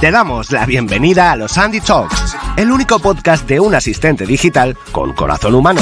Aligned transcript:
Te 0.00 0.10
damos 0.10 0.50
la 0.50 0.66
bienvenida 0.66 1.32
a 1.32 1.36
los 1.36 1.56
Andy 1.56 1.80
Talks, 1.80 2.36
el 2.56 2.70
único 2.70 2.98
podcast 2.98 3.46
de 3.46 3.60
un 3.60 3.74
asistente 3.74 4.26
digital 4.26 4.76
con 4.92 5.12
corazón 5.14 5.54
humano. 5.54 5.80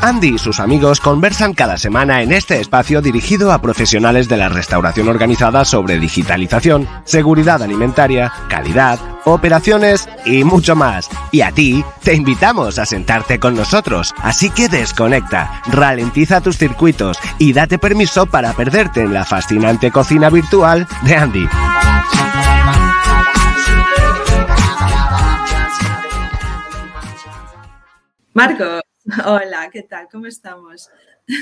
Andy 0.00 0.34
y 0.34 0.38
sus 0.38 0.60
amigos 0.60 1.00
conversan 1.00 1.54
cada 1.54 1.76
semana 1.76 2.22
en 2.22 2.32
este 2.32 2.60
espacio 2.60 3.02
dirigido 3.02 3.52
a 3.52 3.60
profesionales 3.60 4.28
de 4.28 4.36
la 4.36 4.48
restauración 4.48 5.08
organizada 5.08 5.64
sobre 5.64 5.98
digitalización, 5.98 6.88
seguridad 7.04 7.62
alimentaria, 7.62 8.32
calidad, 8.48 8.98
operaciones 9.24 10.08
y 10.24 10.44
mucho 10.44 10.76
más. 10.76 11.08
Y 11.32 11.40
a 11.40 11.50
ti 11.50 11.84
te 12.02 12.14
invitamos 12.14 12.78
a 12.78 12.86
sentarte 12.86 13.40
con 13.40 13.56
nosotros, 13.56 14.14
así 14.18 14.50
que 14.50 14.68
desconecta, 14.68 15.62
ralentiza 15.66 16.40
tus 16.40 16.58
circuitos 16.58 17.18
y 17.38 17.52
date 17.52 17.78
permiso 17.78 18.26
para 18.26 18.52
perderte 18.52 19.02
en 19.02 19.12
la 19.12 19.24
fascinante 19.24 19.90
cocina 19.90 20.30
virtual 20.30 20.86
de 21.02 21.16
Andy. 21.16 21.48
Marco, 28.34 28.80
hola, 29.26 29.70
¿qué 29.72 29.82
tal? 29.82 30.06
¿Cómo 30.10 30.26
estamos? 30.26 30.90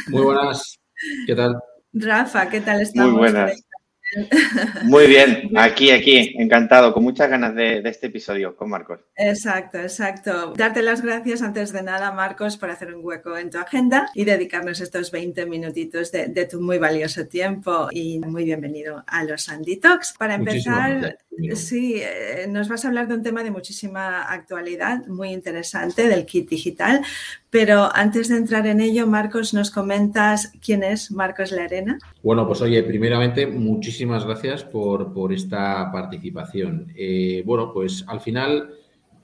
Muy 0.09 0.23
buenas, 0.23 0.79
¿qué 1.27 1.35
tal? 1.35 1.57
Rafa, 1.93 2.49
¿qué 2.49 2.61
tal 2.61 2.81
estamos? 2.81 3.13
Muy 3.13 3.19
buenas. 3.19 3.67
Muy 4.85 5.09
bien, 5.09 5.51
aquí, 5.57 5.91
aquí, 5.91 6.35
encantado, 6.39 6.95
con 6.95 7.03
muchas 7.03 7.29
ganas 7.29 7.55
de, 7.55 7.83
este 7.85 8.07
episodio 8.07 8.55
con 8.57 8.71
Marcos. 8.71 9.01
Exacto, 9.17 9.79
exacto. 9.79 10.55
Darte 10.57 10.83
las 10.83 11.03
gracias 11.03 11.43
antes 11.43 11.73
de 11.73 11.83
nada, 11.83 12.13
Marcos, 12.13 12.57
por 12.57 12.71
hacer 12.71 12.95
un 12.95 13.05
hueco 13.05 13.37
en 13.37 13.51
tu 13.51 13.59
agenda 13.59 14.09
y 14.15 14.25
dedicarnos 14.25 14.81
estos 14.81 15.11
20 15.11 15.47
minutitos 15.47 16.13
de, 16.13 16.49
tu 16.51 16.61
muy 16.61 16.79
valioso 16.79 17.27
tiempo 17.27 17.89
y 17.91 18.21
muy 18.21 18.45
bienvenido 18.45 19.03
a 19.07 19.25
los 19.25 19.49
Andy 19.49 19.77
Talks. 19.79 20.15
Para 20.17 20.37
empezar, 20.37 21.19
sí, 21.55 21.97
eh, 21.97 22.47
nos 22.49 22.69
vas 22.69 22.85
a 22.85 22.89
hablar 22.89 23.09
de 23.09 23.15
un 23.15 23.23
tema 23.23 23.43
de 23.43 23.51
muchísima 23.51 24.23
actualidad, 24.23 25.05
muy 25.07 25.31
interesante, 25.31 26.09
del 26.09 26.27
kit 26.27 26.49
digital, 26.49 27.03
pero 27.51 27.89
antes 27.95 28.29
de 28.29 28.37
entrar 28.37 28.67
en 28.67 28.81
ello, 28.81 29.07
Marcos, 29.07 29.55
¿nos 29.55 29.71
comentas 29.71 30.53
quién 30.65 30.83
es 30.83 31.11
Marcos 31.11 31.53
Arena? 31.53 31.99
Bueno, 32.23 32.47
pues 32.47 32.61
oye, 32.61 32.83
primeramente, 32.83 33.47
muchísimas 33.47 34.25
gracias 34.25 34.65
por, 34.65 35.33
esta 35.33 35.91
participación. 35.93 36.93
Eh, 36.97 37.43
bueno, 37.47 37.73
pues 37.73 38.05
al 38.09 38.21
final 38.21 38.75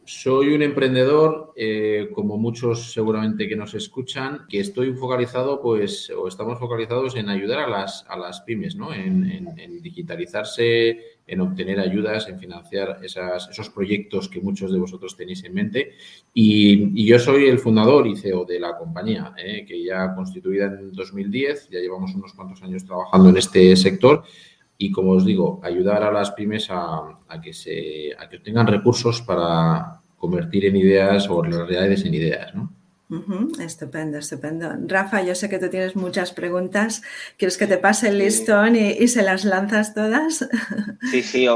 soy 0.05 0.55
un 0.55 0.63
emprendedor, 0.63 1.53
eh, 1.57 2.11
como 2.15 2.37
muchos 2.39 2.93
seguramente 2.93 3.49
que 3.49 3.57
nos 3.57 3.75
escuchan, 3.75 4.47
que 4.49 4.61
estoy 4.61 4.95
focalizado, 4.95 5.61
pues, 5.61 6.11
o 6.11 6.27
estamos 6.27 6.59
focalizados 6.59 7.17
en 7.17 7.29
ayudar 7.29 7.61
a 7.61 7.69
las, 7.69 8.05
a 8.09 8.17
las 8.17 8.41
pymes, 8.43 8.77
¿no? 8.77 8.93
En 8.95 9.83
digitalizarse 9.83 11.12
en 11.33 11.41
obtener 11.41 11.81
ayudas, 11.81 12.29
en 12.29 12.39
financiar 12.39 13.01
esos 13.03 13.71
proyectos 13.71 14.29
que 14.29 14.39
muchos 14.39 14.71
de 14.71 14.79
vosotros 14.79 15.17
tenéis 15.17 15.43
en 15.45 15.55
mente. 15.55 15.93
Y, 16.35 17.07
yo 17.07 17.19
soy 17.19 17.47
el 17.47 17.59
fundador 17.59 18.07
y 18.07 18.17
CEO 18.17 18.45
de 18.45 18.61
la 18.61 18.77
compañía, 18.77 19.33
¿eh? 19.39 19.65
que 19.67 19.83
ya 19.83 20.15
constituida 20.15 20.67
en 20.67 20.93
2010, 20.93 21.71
ya 21.71 21.81
llevamos 21.81 22.15
unos 22.15 22.35
cuantos 22.35 22.63
años 22.63 22.85
trabajando 22.85 23.31
en 23.31 23.39
este 23.39 23.75
sector. 23.77 24.25
Y 24.77 24.93
como 24.93 25.13
os 25.13 25.25
digo, 25.25 25.59
ayudar 25.63 26.03
a 26.03 26.13
las 26.13 26.33
pymes 26.33 26.69
a, 26.69 27.19
que, 27.43 27.55
se, 27.55 28.13
a 28.19 28.29
que 28.29 28.37
obtengan 28.37 28.67
recursos 28.67 29.23
para 29.23 30.03
convertir 30.19 30.67
en 30.67 30.77
ideas 30.77 31.31
o 31.31 31.41
realidades 31.41 32.05
en 32.05 32.13
ideas. 32.13 32.55
¿no? 32.55 32.75
Estupendo, 33.61 34.19
estupendo. 34.19 34.73
Rafa, 34.87 35.23
yo 35.23 35.35
sé 35.35 35.51
que 35.51 35.59
tú 35.59 35.69
tienes 35.69 35.97
muchas 35.97 36.33
preguntas. 36.33 37.03
¿Quieres 37.37 37.59
que 37.59 37.67
te 37.67 37.77
pase 37.77 38.09
el 38.09 38.19
listón 38.19 38.75
y, 38.77 39.07
se 39.09 39.23
las 39.23 39.45
lanzas 39.45 39.95
todas? 39.95 40.49
Sí, 41.11 41.23
sí. 41.23 41.47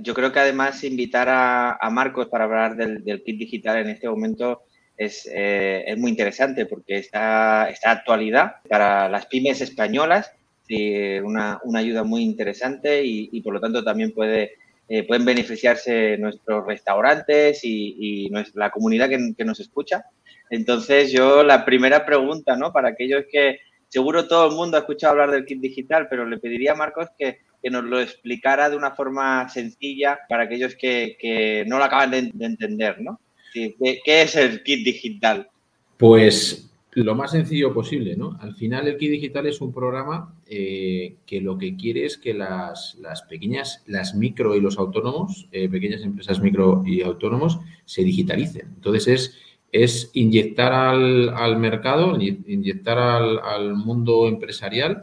Yo 0.00 0.14
creo 0.14 0.32
que 0.32 0.40
además 0.40 0.82
invitar 0.84 1.28
a, 1.28 1.90
Marcos 1.90 2.28
para 2.28 2.44
hablar 2.44 2.76
del, 2.76 3.22
kit 3.22 3.38
digital 3.38 3.78
en 3.78 3.90
este 3.90 4.08
momento 4.08 4.62
es, 4.96 5.28
eh, 5.30 5.94
muy 5.98 6.10
interesante 6.10 6.66
porque 6.66 6.96
esta, 6.96 7.68
esta, 7.68 7.90
actualidad 7.90 8.56
para 8.68 9.08
las 9.08 9.26
pymes 9.26 9.60
españolas 9.60 10.32
es 10.68 11.22
una, 11.22 11.60
ayuda 11.74 12.04
muy 12.04 12.22
interesante 12.22 13.02
y, 13.04 13.40
por 13.42 13.52
lo 13.52 13.60
tanto 13.60 13.84
también 13.84 14.12
puede, 14.12 14.52
eh, 14.88 15.06
pueden 15.06 15.26
beneficiarse 15.26 16.16
nuestros 16.16 16.66
restaurantes 16.66 17.60
y, 17.62 18.30
la 18.54 18.70
comunidad 18.70 19.10
que 19.10 19.44
nos 19.44 19.60
escucha 19.60 20.06
entonces, 20.50 21.12
yo 21.12 21.42
la 21.42 21.64
primera 21.64 22.04
pregunta, 22.04 22.56
¿no? 22.56 22.72
Para 22.72 22.90
aquellos 22.90 23.24
que 23.30 23.58
seguro 23.88 24.26
todo 24.26 24.48
el 24.48 24.56
mundo 24.56 24.76
ha 24.76 24.80
escuchado 24.80 25.12
hablar 25.12 25.30
del 25.30 25.46
kit 25.46 25.60
digital, 25.60 26.08
pero 26.10 26.26
le 26.26 26.38
pediría 26.38 26.72
a 26.72 26.76
Marcos 26.76 27.08
que, 27.18 27.38
nos 27.70 27.84
lo 27.84 27.98
explicara 27.98 28.68
de 28.68 28.76
una 28.76 28.90
forma 28.90 29.48
sencilla 29.48 30.18
para 30.28 30.42
aquellos 30.42 30.76
que, 30.76 31.64
no 31.66 31.78
lo 31.78 31.84
acaban 31.84 32.10
de, 32.10 32.30
entender, 32.44 33.00
¿no? 33.00 33.20
¿Qué, 33.52 33.74
es 34.04 34.36
el 34.36 34.62
kit 34.62 34.84
digital? 34.84 35.48
Pues 35.96 36.70
lo 36.92 37.14
más 37.14 37.30
sencillo 37.30 37.72
posible, 37.72 38.16
¿no? 38.16 38.36
Al 38.40 38.54
final 38.54 38.86
el 38.86 38.98
kit 38.98 39.12
digital 39.12 39.46
es 39.46 39.60
un 39.62 39.72
programa 39.72 40.34
eh, 40.46 41.16
que 41.24 41.40
lo 41.40 41.56
que 41.56 41.74
quiere 41.74 42.04
es 42.04 42.18
que 42.18 42.34
las, 42.34 42.98
pequeñas, 43.30 43.82
las 43.86 44.14
micro 44.14 44.54
y 44.54 44.60
los 44.60 44.76
autónomos, 44.76 45.48
eh, 45.50 45.68
pequeñas 45.68 46.02
empresas 46.02 46.40
micro 46.40 46.82
y 46.84 47.00
autónomos, 47.00 47.60
se 47.86 48.04
digitalicen. 48.04 48.72
Entonces 48.74 49.08
es 49.08 49.38
es 49.74 50.12
inyectar 50.14 50.72
al, 50.72 51.58
mercado, 51.58 52.16
inyectar 52.20 52.96
al, 52.96 53.74
mundo 53.74 54.28
empresarial, 54.28 55.00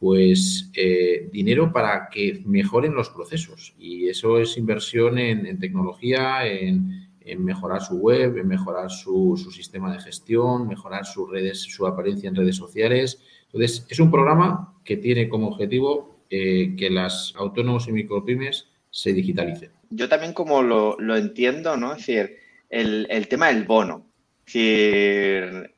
pues 0.00 0.70
eh, 0.74 1.28
dinero 1.30 1.70
para 1.70 2.08
que 2.08 2.42
mejoren 2.46 2.94
los 2.94 3.10
procesos. 3.10 3.74
Y 3.78 4.08
eso 4.08 4.38
es 4.38 4.56
inversión 4.56 5.18
en, 5.18 5.58
tecnología, 5.60 6.46
en, 6.46 7.12
mejorar 7.36 7.82
su 7.82 7.96
web, 7.98 8.38
en 8.38 8.48
mejorar 8.48 8.90
su, 8.90 9.36
sistema 9.54 9.92
de 9.92 10.00
gestión, 10.00 10.66
mejorar 10.66 11.04
sus 11.04 11.30
redes, 11.30 11.60
su 11.60 11.86
apariencia 11.86 12.30
en 12.30 12.36
redes 12.36 12.56
sociales. 12.56 13.20
Entonces, 13.44 13.86
es 13.90 14.00
un 14.00 14.10
programa 14.10 14.80
que 14.82 14.96
tiene 14.96 15.28
como 15.28 15.48
objetivo 15.48 16.20
eh, 16.30 16.74
que 16.74 16.88
las 16.88 17.34
autónomos 17.36 17.86
y 17.86 17.92
micropymes 17.92 18.66
se 18.90 19.12
digitalicen. 19.12 19.72
Yo 19.90 20.08
también 20.08 20.32
como 20.32 20.62
lo, 20.62 21.16
entiendo, 21.16 21.76
¿no? 21.76 21.92
Es 21.92 22.06
decir, 22.06 22.38
el, 22.70 23.06
el 23.10 23.28
tema 23.28 23.48
del 23.48 23.64
bono 23.64 24.05
el, 24.54 25.72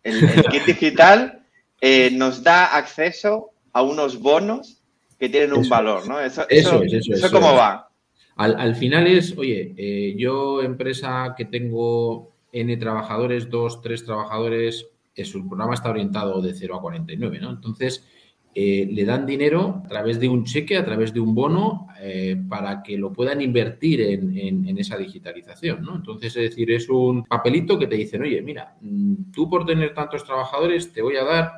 kit 0.50 0.64
digital 0.66 1.42
eh, 1.80 2.10
nos 2.12 2.42
da 2.42 2.76
acceso 2.76 3.50
a 3.72 3.82
unos 3.82 4.20
bonos 4.20 4.82
que 5.18 5.28
tienen 5.28 5.52
un 5.52 5.68
valor, 5.68 6.06
¿no? 6.06 6.20
Eso, 6.20 6.44
eso, 6.48 6.82
eso, 6.82 7.30
cómo 7.30 7.54
va. 7.54 7.88
Al, 8.36 8.76
final 8.76 9.08
es, 9.08 9.36
oye, 9.36 9.74
eh, 9.76 10.14
yo 10.16 10.62
empresa 10.62 11.34
que 11.36 11.44
tengo 11.44 12.30
N 12.52 12.76
trabajadores, 12.76 13.50
dos, 13.50 13.82
tres 13.82 14.04
trabajadores, 14.04 14.86
eso, 15.14 15.38
el 15.38 15.48
programa 15.48 15.74
está 15.74 15.90
orientado 15.90 16.40
de 16.40 16.54
0 16.54 16.76
a 16.76 16.80
49, 16.80 17.40
¿no? 17.40 17.50
Entonces, 17.50 18.06
eh, 18.54 18.88
le 18.90 19.04
dan 19.04 19.26
dinero 19.26 19.82
a 19.84 19.88
través 19.88 20.18
de 20.18 20.28
un 20.28 20.44
cheque, 20.44 20.76
a 20.76 20.84
través 20.84 21.12
de 21.12 21.20
un 21.20 21.34
bono, 21.34 21.86
eh, 22.00 22.36
para 22.48 22.82
que 22.82 22.96
lo 22.96 23.12
puedan 23.12 23.40
invertir 23.40 24.00
en, 24.00 24.78
esa 24.78 24.96
digitalización. 24.96 25.82
¿no? 25.82 25.96
Entonces, 25.96 26.36
es 26.36 26.50
decir, 26.50 26.70
es 26.70 26.88
un 26.88 27.24
papelito 27.24 27.78
que 27.78 27.86
te 27.86 27.96
dicen, 27.96 28.22
oye, 28.22 28.40
mira, 28.42 28.76
mm, 28.80 29.30
tú 29.32 29.48
por 29.48 29.66
tener 29.66 29.94
tantos 29.94 30.24
trabajadores 30.24 30.92
te 30.92 31.02
voy 31.02 31.16
a 31.16 31.24
dar 31.24 31.52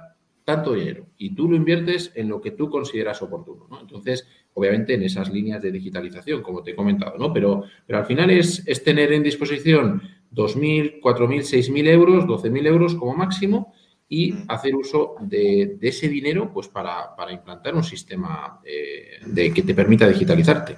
tanto 0.45 0.75
dinero 0.75 1.07
y 1.17 1.35
tú 1.35 1.49
lo 1.49 1.57
inviertes 1.57 2.13
en 2.15 2.29
lo 2.29 2.41
que 2.41 2.51
tú 2.51 2.69
consideras 2.69 3.23
oportuno. 3.23 3.67
¿no? 3.71 3.81
Entonces, 3.81 4.27
obviamente 4.55 4.95
en 4.95 5.03
esas 5.03 5.33
líneas 5.33 5.63
de 5.63 5.71
digitalización, 5.71 6.43
como 6.43 6.63
te 6.63 6.73
he 6.73 6.75
comentado, 6.75 7.17
¿no? 7.19 7.33
Pero, 7.33 7.65
pero 7.87 8.01
al 8.01 8.07
final 8.07 8.31
es, 8.31 8.67
es 8.67 8.83
tener 8.83 9.13
en 9.13 9.23
disposición 9.23 10.03
2.000, 10.35 11.01
4.000, 11.01 11.73
6.000 11.73 11.89
euros, 11.89 12.25
12.000 12.25 12.67
euros 12.67 12.95
como 12.95 13.15
máximo 13.15 13.73
y 14.13 14.33
mm. 14.33 14.45
hacer 14.49 14.75
uso 14.75 15.15
de, 15.21 15.79
ese 15.81 16.09
dinero 16.09 16.53
pues 16.53 16.69
para, 16.69 17.15
implantar 17.31 17.75
un 17.75 17.85
sistema 17.85 18.61
eh, 18.65 19.21
de, 19.25 19.55
que 19.55 19.63
te 19.63 19.73
permita 19.73 20.07
digitalizarte. 20.07 20.77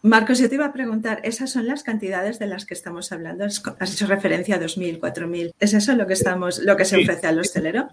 Marcos, 0.00 0.38
yo 0.38 0.48
te 0.48 0.54
iba 0.54 0.64
a 0.64 0.72
preguntar, 0.72 1.20
esas 1.24 1.50
son 1.50 1.66
las 1.66 1.82
cantidades 1.82 2.38
de 2.38 2.46
las 2.46 2.64
que 2.64 2.74
estamos 2.74 3.10
hablando. 3.10 3.44
Has 3.44 3.92
hecho 3.92 4.06
referencia 4.06 4.54
a 4.54 4.60
2.000, 4.60 5.00
4.000. 5.00 5.52
¿Es 5.58 5.74
eso 5.74 5.96
lo 5.96 6.06
que 6.06 6.12
estamos, 6.12 6.60
lo 6.60 6.76
que 6.76 6.84
se 6.84 7.02
ofrece 7.02 7.26
al 7.26 7.40
hostelero? 7.40 7.88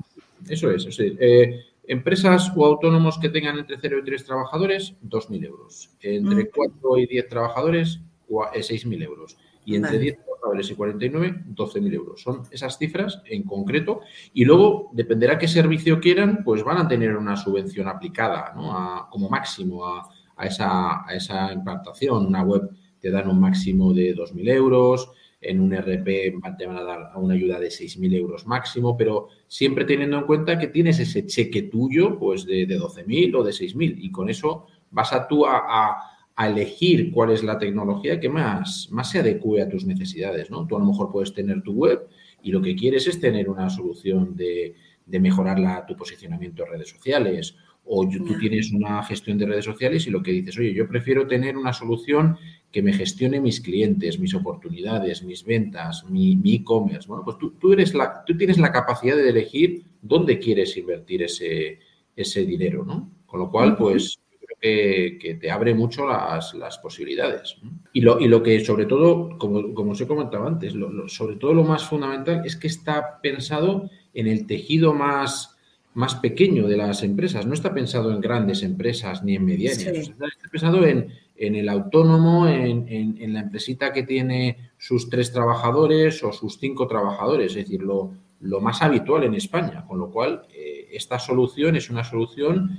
Eso 0.48 0.70
es, 0.70 0.84
sí. 0.84 1.18
Eh, 1.20 1.62
empresas 1.88 2.52
o 2.56 2.64
autónomos 2.64 3.18
que 3.18 3.30
tengan 3.30 3.58
entre 3.58 3.78
0 3.82 3.98
y 4.00 4.06
3 4.06 4.24
trabajadores, 4.24 4.94
2.000 5.04 5.46
euros. 5.46 5.90
Entre 6.00 6.48
4 6.52 6.98
y 7.00 7.08
10 7.08 7.28
trabajadores, 7.28 8.00
6.000 8.30 9.02
eh, 9.02 9.04
euros. 9.04 9.38
Y 9.66 9.76
entre 9.76 10.00
10 10.00 10.18
trabajadores 10.24 10.70
y 10.70 10.76
49, 10.76 11.44
12.000 11.56 11.94
euros. 11.94 12.22
Son 12.22 12.44
esas 12.52 12.78
cifras 12.78 13.22
en 13.26 13.44
concreto. 13.44 14.02
Y 14.34 14.46
luego, 14.46 14.92
dependerá 14.94 15.38
qué 15.38 15.48
servicio 15.48 16.00
quieran, 16.00 16.44
pues 16.44 16.64
van 16.64 16.78
a 16.78 16.88
tener 16.88 17.16
una 17.18 17.36
subvención 17.36 17.88
aplicada, 17.88 18.54
¿no? 18.56 19.08
como 19.10 19.30
máximo 19.30 19.86
a 19.86 20.10
a 20.38 20.46
esa, 20.48 21.08
a 21.08 21.16
esa 21.16 21.54
implantación. 21.54 22.26
Una 22.26 22.44
web 22.44 22.70
te 23.00 23.12
dan 23.12 23.30
un 23.30 23.40
máximo 23.40 23.94
de 23.94 24.16
2.000 24.16 24.50
euros, 24.50 25.12
en 25.42 25.60
un 25.60 25.74
RP 25.74 26.34
te 26.58 26.66
van 26.66 26.78
a 26.78 26.84
dar 26.84 27.12
una 27.16 27.36
ayuda 27.36 27.60
de 27.60 27.68
6.000 27.68 28.16
euros 28.16 28.48
máximo, 28.48 28.98
pero 28.98 29.28
siempre 29.48 29.86
teniendo 29.86 30.18
en 30.18 30.26
cuenta 30.26 30.58
que 30.58 30.68
tienes 30.68 31.00
ese 31.00 31.26
cheque 31.26 31.64
tuyo 31.64 32.18
pues 32.18 32.46
de, 32.46 32.66
de 32.66 32.80
12.000 32.80 33.36
o 33.36 33.44
de 33.44 33.52
6.000 33.52 33.96
y 34.00 34.12
con 34.12 34.30
eso 34.30 34.66
vas 34.90 35.14
a 35.14 35.28
tú 35.28 35.46
a, 35.46 35.58
a, 35.58 36.15
elegir 36.38 37.12
cuál 37.12 37.32
es 37.32 37.44
la 37.44 37.58
tecnología 37.58 38.20
que 38.20 38.30
más, 38.30 38.90
más 38.92 39.10
se 39.10 39.20
adecue 39.20 39.62
a 39.62 39.70
tus 39.70 39.86
necesidades. 39.86 40.52
¿no? 40.52 40.68
Tú 40.68 40.76
a 40.76 40.80
lo 40.80 40.86
mejor 40.86 41.12
puedes 41.12 41.34
tener 41.34 41.62
tu 41.62 41.74
web 41.74 42.08
y 42.44 42.52
lo 42.52 42.62
que 42.62 42.76
quieres 42.76 43.08
es 43.08 43.20
tener 43.20 43.50
una 43.50 43.70
solución 43.70 44.36
de, 44.36 44.76
de 45.06 45.20
mejorar 45.20 45.60
la, 45.60 45.86
tu 45.86 45.96
posicionamiento 45.96 46.64
en 46.64 46.72
redes 46.72 46.90
sociales 46.90 47.56
o 47.86 48.08
tú 48.10 48.38
tienes 48.40 48.72
una 48.72 49.04
gestión 49.04 49.38
de 49.38 49.46
redes 49.46 49.66
sociales 49.66 50.08
y 50.08 50.10
lo 50.10 50.24
que 50.24 50.32
dices, 50.32 50.58
oye, 50.58 50.74
yo 50.74 50.88
prefiero 50.88 51.28
tener 51.28 51.56
una 51.56 51.72
solución 51.72 52.38
que 52.72 52.82
me 52.82 52.92
gestione 52.92 53.40
mis 53.40 53.62
clientes, 53.62 54.20
mis 54.20 54.34
oportunidades, 54.34 55.24
mis 55.24 55.46
ventas, 55.46 56.04
mi 56.10 56.42
e-commerce. 56.44 57.08
bueno, 57.08 57.24
pues 57.24 57.38
tú, 57.38 57.52
tú, 57.52 57.74
eres 57.74 57.94
la, 57.94 58.24
tú 58.26 58.36
tienes 58.36 58.58
la 58.58 58.72
capacidad 58.72 59.16
de 59.16 59.30
elegir 59.30 59.84
dónde 60.02 60.40
quieres 60.40 60.76
invertir 60.76 61.24
ese, 61.24 61.80
ese 62.16 62.44
dinero, 62.46 62.84
¿no? 62.84 63.12
Con 63.28 63.40
lo 63.40 63.52
cual, 63.52 63.78
pues 63.78 64.18
creo 64.66 65.20
que, 65.20 65.38
te 65.40 65.52
abre 65.52 65.74
mucho 65.74 66.08
las, 66.08 66.54
las 66.54 66.78
posibilidades. 66.80 67.58
Y, 67.94 68.02
lo, 68.02 68.20
y 68.20 68.28
lo 68.28 68.42
que 68.42 68.64
sobre 68.64 68.86
todo, 68.86 69.38
como, 69.38 69.74
como 69.74 69.92
os 69.92 70.02
he 70.02 70.08
comentado 70.08 70.48
antes, 70.48 70.74
sobre 71.08 71.36
todo 71.36 71.54
lo 71.54 71.64
más 71.64 71.86
fundamental 71.86 72.42
es 72.46 72.56
que 72.56 72.68
está 72.68 73.20
pensado 73.22 73.90
en 74.14 74.28
el 74.28 74.46
tejido 74.46 74.94
más 74.94 75.56
más 75.96 76.16
pequeño 76.16 76.68
de 76.68 76.78
las 76.78 77.04
empresas. 77.04 77.48
No 77.48 77.54
está 77.54 77.74
pensado 77.74 78.12
en 78.12 78.20
grandes 78.22 78.64
empresas 78.64 79.24
ni 79.24 79.36
en 79.36 79.46
medianas. 79.46 79.88
Está 79.88 80.28
pensado 80.52 80.86
en, 80.86 81.10
el 81.38 81.70
autónomo, 81.70 82.48
en, 82.48 83.34
la 83.34 83.40
empresita 83.40 83.94
que 83.94 84.04
tiene 84.04 84.72
sus 84.78 85.10
tres 85.10 85.32
trabajadores 85.32 86.22
o 86.24 86.34
sus 86.34 86.60
cinco 86.60 86.86
trabajadores, 86.88 87.52
es 87.52 87.66
decir, 87.66 87.82
lo, 87.82 88.12
lo 88.42 88.60
más 88.60 88.82
habitual 88.82 89.24
en 89.24 89.36
España. 89.36 89.86
Con 89.88 90.00
lo 90.00 90.12
cual, 90.12 90.46
eh, 90.54 90.90
esta 90.92 91.18
solución 91.18 91.78
es 91.78 91.90
una 91.90 92.04
solución 92.04 92.78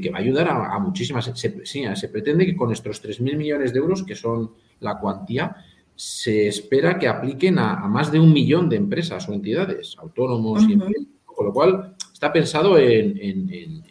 que, 0.00 0.10
va 0.10 0.18
a 0.18 0.20
ayudar 0.20 0.48
a, 0.48 0.78
muchísimas. 0.78 1.30
Se, 1.34 1.64
se 1.64 2.08
pretende 2.08 2.46
que 2.46 2.56
con 2.56 2.72
estos 2.72 3.04
3.000 3.04 3.36
millones 3.36 3.72
de 3.72 3.78
euros, 3.78 4.02
que 4.02 4.14
son 4.14 4.52
la 4.80 4.98
cuantía, 4.98 5.56
se 5.94 6.48
espera 6.48 6.98
que 6.98 7.08
apliquen 7.08 7.58
a, 7.58 7.76
más 7.88 8.10
de 8.10 8.20
un 8.20 8.32
millón 8.32 8.68
de 8.68 8.76
empresas 8.76 9.28
o 9.28 9.34
entidades, 9.34 9.96
autónomos 9.98 10.62
y 10.68 10.78
con 11.24 11.46
lo 11.46 11.52
cual 11.52 11.94
está 12.12 12.32
pensado 12.32 12.78
en, 12.78 13.82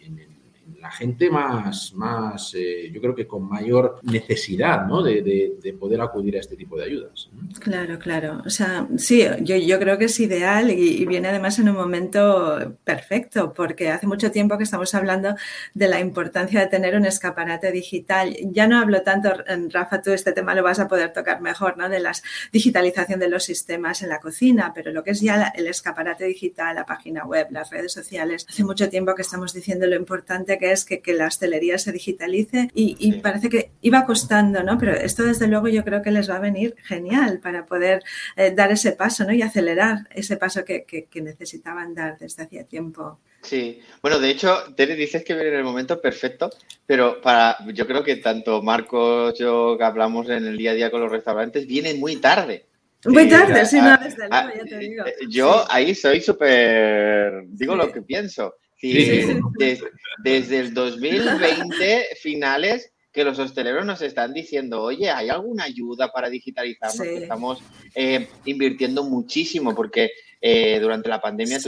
la 0.86 0.92
gente 0.92 1.30
más, 1.30 1.92
más 1.94 2.54
eh, 2.54 2.90
yo 2.92 3.00
creo 3.00 3.14
que 3.14 3.26
con 3.26 3.48
mayor 3.48 3.98
necesidad 4.02 4.86
¿no? 4.86 5.02
de, 5.02 5.76
poder 5.80 6.00
acudir 6.00 6.36
a 6.36 6.40
este 6.40 6.56
tipo 6.56 6.76
de 6.78 6.84
ayudas. 6.84 7.28
Claro, 7.58 7.98
claro. 7.98 8.42
O 8.46 8.50
sea, 8.50 8.86
sí, 8.96 9.24
yo, 9.40 9.56
yo 9.56 9.78
creo 9.80 9.98
que 9.98 10.04
es 10.04 10.20
ideal 10.20 10.70
y, 10.70 11.04
viene 11.06 11.28
además 11.28 11.58
en 11.58 11.68
un 11.68 11.74
momento 11.74 12.76
perfecto, 12.84 13.52
porque 13.52 13.90
hace 13.90 14.06
mucho 14.06 14.30
tiempo 14.30 14.56
que 14.56 14.64
estamos 14.64 14.94
hablando 14.94 15.34
de 15.74 15.88
la 15.88 15.98
importancia 15.98 16.60
de 16.60 16.66
tener 16.66 16.94
un 16.94 17.04
escaparate 17.04 17.72
digital. 17.72 18.36
Ya 18.52 18.68
no 18.68 18.78
hablo 18.78 19.02
tanto, 19.02 19.32
Rafa, 19.70 20.02
tú 20.02 20.12
este 20.12 20.32
tema 20.32 20.54
lo 20.54 20.62
vas 20.62 20.78
a 20.78 20.86
poder 20.86 21.12
tocar 21.12 21.40
mejor, 21.40 21.76
¿no? 21.76 21.88
De 21.88 21.98
la 21.98 22.12
digitalización 22.52 23.18
de 23.18 23.28
los 23.28 23.42
sistemas 23.42 24.02
en 24.02 24.08
la 24.08 24.20
cocina, 24.20 24.72
pero 24.72 24.92
lo 24.92 25.02
que 25.02 25.10
es 25.10 25.20
ya 25.20 25.52
el 25.54 25.66
escaparate 25.66 26.24
digital, 26.26 26.76
la 26.76 26.86
página 26.86 27.24
web, 27.24 27.48
las 27.50 27.70
redes 27.70 27.92
sociales, 27.92 28.46
hace 28.48 28.62
mucho 28.62 28.88
tiempo 28.88 29.14
que 29.14 29.22
estamos 29.22 29.52
diciendo 29.52 29.86
lo 29.86 29.96
importante 29.96 30.58
que 30.58 30.70
es 30.72 30.75
que, 30.84 31.00
la 31.14 31.26
hostelería 31.26 31.78
se 31.78 31.92
digitalice 31.92 32.68
y, 32.74 33.12
parece 33.20 33.48
que 33.48 33.70
iba 33.80 34.04
costando, 34.04 34.62
¿no? 34.62 34.78
Pero 34.78 34.92
esto 34.92 35.22
desde 35.22 35.46
luego 35.46 35.68
yo 35.68 35.84
creo 35.84 36.02
que 36.02 36.10
les 36.10 36.28
va 36.28 36.36
a 36.36 36.40
venir 36.40 36.74
genial 36.84 37.40
para 37.40 37.66
poder 37.66 38.02
eh, 38.36 38.50
dar 38.50 38.70
ese 38.72 38.92
paso, 38.92 39.24
¿no? 39.24 39.32
Y 39.32 39.42
acelerar 39.42 40.08
ese 40.10 40.36
paso 40.36 40.64
que, 40.64 41.08
necesitaban 41.14 41.94
dar 41.94 42.18
desde 42.18 42.42
hacía 42.42 42.64
tiempo. 42.64 43.18
Sí, 43.42 43.80
bueno, 44.02 44.18
de 44.18 44.30
hecho, 44.30 44.74
Tere, 44.74 44.94
dices 44.96 45.24
que 45.24 45.34
viene 45.34 45.50
en 45.50 45.56
el 45.56 45.64
momento 45.64 46.00
perfecto, 46.00 46.50
pero 46.84 47.20
para, 47.20 47.56
yo 47.72 47.86
creo 47.86 48.02
que 48.02 48.16
tanto 48.16 48.62
Marcos, 48.62 49.38
yo 49.38 49.76
que 49.78 49.84
hablamos 49.84 50.28
en 50.28 50.44
el 50.46 50.56
día 50.56 50.72
a 50.72 50.74
día 50.74 50.90
con 50.90 51.00
los 51.00 51.10
restaurantes, 51.10 51.66
vienen 51.66 52.00
muy 52.00 52.16
tarde. 52.16 52.66
Muy 53.04 53.28
tarde, 53.28 53.64
sí, 53.66 53.80
no, 53.80 53.96
desde 53.98 54.28
luego, 54.28 54.50
ya 54.56 54.64
te 54.64 54.78
digo. 54.78 55.04
Yo 55.28 55.64
ahí 55.70 55.94
soy 55.94 56.20
súper, 56.20 57.44
digo 57.48 57.76
lo 57.76 57.92
que 57.92 58.02
pienso. 58.02 58.56
Sí, 58.78 59.40
desde, 60.22 60.58
el 60.58 60.74
2020, 60.74 62.08
finales, 62.20 62.92
que 63.12 63.24
los 63.24 63.38
hosteleros 63.38 63.86
nos 63.86 64.02
están 64.02 64.34
diciendo, 64.34 64.82
oye, 64.82 65.10
¿hay 65.10 65.30
alguna 65.30 65.64
ayuda 65.64 66.12
para 66.12 66.28
digitalizarnos? 66.28 67.06
estamos 67.06 67.62
eh, 67.94 68.28
invirtiendo 68.44 69.04
muchísimo 69.04 69.74
porque 69.74 70.10
eh, 70.40 70.78
durante 70.80 71.08
la 71.08 71.20
pandemia 71.20 71.58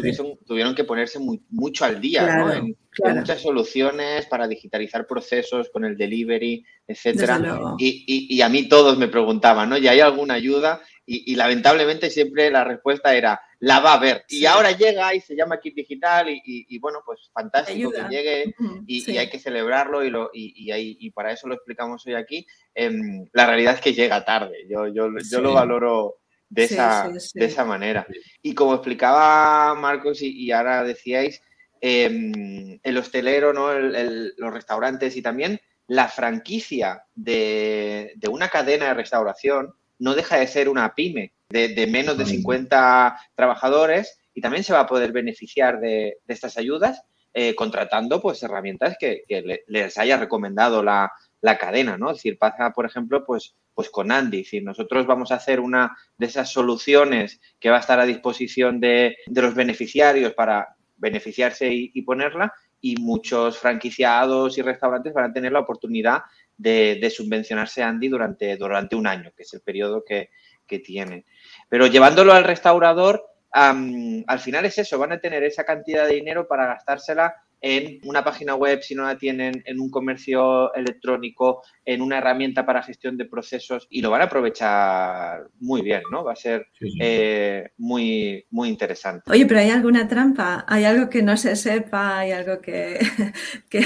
tuvieron, 0.46 0.75
que 0.75 0.84
ponerse 0.84 1.19
mucho 1.50 1.84
al 1.84 2.00
día, 2.00 2.37
¿no? 2.37 2.52
En, 2.52 2.76
muchas 3.14 3.40
soluciones 3.40 4.26
para 4.26 4.49
digitalizar 4.49 5.06
procesos 5.06 5.70
con 5.70 5.84
el 5.84 5.96
delivery, 5.96 6.64
etcétera. 6.87 7.40
Y, 7.78 8.26
y, 8.28 8.43
a 8.43 8.49
mí 8.49 8.69
todos 8.69 8.99
me 8.99 9.06
preguntaban, 9.06 9.69
¿no? 9.69 9.79
¿Y 9.79 9.86
hay 9.86 10.00
alguna 10.00 10.34
ayuda? 10.34 10.82
Y, 11.06 11.36
lamentablemente 11.36 12.10
siempre 12.10 12.50
la 12.50 12.65
respuesta 12.65 13.15
era, 13.15 13.41
la 13.60 13.81
va 13.81 13.94
a 13.94 13.98
ver. 13.98 14.24
Y 14.29 14.46
ahora 14.46 14.72
llega 14.72 15.15
y 15.15 15.20
se 15.20 15.34
llama 15.34 15.58
Kit 15.58 15.74
Digital 15.74 16.29
y, 16.29 16.79
bueno, 16.79 17.00
pues 17.05 17.31
fantástico 17.32 17.91
que 17.91 18.03
llegue 18.08 18.55
y, 18.86 19.17
hay 19.17 19.29
que 19.29 19.38
celebrarlo 19.38 20.05
y, 20.05 20.10
lo, 20.10 20.31
y, 20.32 21.10
para 21.10 21.32
eso 21.32 21.48
lo 21.48 21.55
explicamos 21.55 22.06
hoy 22.06 22.15
aquí. 22.15 22.46
Em, 22.74 23.27
la 23.32 23.46
realidad 23.46 23.74
es 23.74 23.81
que 23.81 23.94
llega 23.94 24.24
tarde, 24.24 24.67
yo, 24.69 24.86
yo, 24.88 25.08
yo 25.31 25.41
lo 25.41 25.55
valoro 25.55 26.19
de, 26.48 26.65
esa, 26.65 27.10
de 27.34 27.44
esa 27.44 27.65
manera. 27.65 28.06
Y 28.43 28.55
como 28.55 28.74
explicaba 28.74 29.74
Marcos 29.74 30.22
y, 30.22 30.50
ahora 30.53 30.84
decíais, 30.84 31.43
em, 31.81 32.79
el 32.82 32.96
hostelero, 32.96 33.53
¿no? 33.53 33.72
los 33.72 34.53
restaurantes 34.53 35.17
y 35.17 35.22
también 35.22 35.60
la 35.88 36.06
franquicia 36.08 37.05
de, 37.15 38.12
de 38.17 38.29
una 38.29 38.48
cadena 38.48 38.88
de 38.88 38.94
restauración 38.94 39.74
no 39.98 40.15
deja 40.15 40.36
de 40.36 40.46
ser 40.46 40.69
una 40.69 40.94
pyme 40.94 41.32
de, 41.50 41.86
menos 41.86 42.19
de 42.19 42.26
50 42.26 43.19
trabajadores 43.34 44.19
y 44.34 44.40
también 44.40 44.64
se 44.64 44.74
va 44.74 44.81
a 44.81 44.86
poder 44.86 45.12
beneficiar 45.12 45.81
de, 45.81 46.19
estas 46.28 46.58
ayudas 46.58 47.02
eh, 47.32 47.55
contratando 47.55 48.20
pues 48.20 48.43
herramientas 48.43 48.96
que, 48.98 49.22
les 49.67 49.98
haya 49.98 50.19
recomendado 50.19 50.82
la, 50.82 51.10
cadena, 51.58 51.96
¿no? 51.96 52.10
Es 52.10 52.19
decir, 52.19 52.38
pasa, 52.38 52.72
por 52.72 52.84
ejemplo, 52.84 53.24
pues, 53.24 53.55
pues 53.74 53.88
con 53.88 54.12
Andy. 54.12 54.44
Si 54.44 54.60
nosotros 54.60 55.06
vamos 55.06 55.32
a 55.32 55.36
hacer 55.36 55.60
una 55.60 55.96
de 56.19 56.26
esas 56.26 56.50
soluciones 56.50 57.40
que 57.58 57.70
va 57.70 57.76
a 57.78 57.81
estar 57.81 57.98
a 57.98 58.06
disposición 58.06 58.81
de, 58.81 59.17
los 59.28 59.55
beneficiarios 59.55 60.34
para 60.34 60.76
beneficiarse 60.96 61.72
y, 61.72 62.02
ponerla, 62.02 62.52
y 62.81 62.96
muchos 62.96 63.56
franquiciados 63.58 64.58
y 64.58 64.62
restaurantes 64.62 65.14
van 65.14 65.31
a 65.31 65.32
tener 65.32 65.52
la 65.52 65.60
oportunidad 65.60 66.22
de, 66.56 67.12
subvencionarse 67.14 67.82
Andy 67.82 68.08
durante, 68.08 68.56
durante 68.56 68.96
un 68.96 69.06
año, 69.06 69.31
que 69.34 69.44
es 69.44 69.55
el 69.55 69.60
periodo 69.60 70.05
que, 70.05 70.31
tiene. 70.79 71.25
Pero 71.70 71.87
llevándolo 71.87 72.34
al 72.34 72.44
restaurador, 72.44 73.25
al 73.51 74.41
final 74.41 74.67
es 74.67 74.77
eso, 74.79 74.98
van 74.98 75.13
a 75.13 75.20
tener 75.20 75.43
esa 75.43 75.65
cantidad 75.65 76.06
de 76.06 76.17
dinero 76.17 76.46
para 76.46 76.67
gastársela 76.67 77.34
en 77.60 77.98
una 78.05 78.22
página 78.22 78.55
web 78.55 78.82
si 78.82 78.94
no 78.94 79.05
la 79.05 79.19
tienen, 79.19 79.62
en 79.67 79.81
un 79.81 79.91
comercio 79.91 80.72
electrónico, 80.74 81.62
en 81.84 82.03
una 82.03 82.19
herramienta 82.19 82.65
para 82.65 82.82
gestión 82.82 83.17
de 83.17 83.24
procesos 83.24 83.86
y 83.91 84.00
lo 84.00 84.10
van 84.10 84.22
a 84.22 84.24
aprovechar 84.24 85.48
muy 85.60 85.82
bien, 85.82 86.03
¿no? 86.12 86.24
Va 86.24 86.32
a 86.32 86.36
ser 86.36 86.67
eh, 87.00 87.70
muy, 87.79 88.44
muy 88.50 88.69
interesante. 88.69 89.31
Oye, 89.31 89.46
pero 89.46 89.60
¿hay 89.60 89.70
alguna 89.70 90.06
trampa? 90.06 90.65
¿Hay 90.69 90.84
algo 90.84 91.08
que 91.08 91.22
no 91.22 91.36
se 91.36 91.56
sepa? 91.56 92.19
¿Hay 92.19 92.32
algo 92.32 92.60
que, 92.60 92.98
que, 93.70 93.81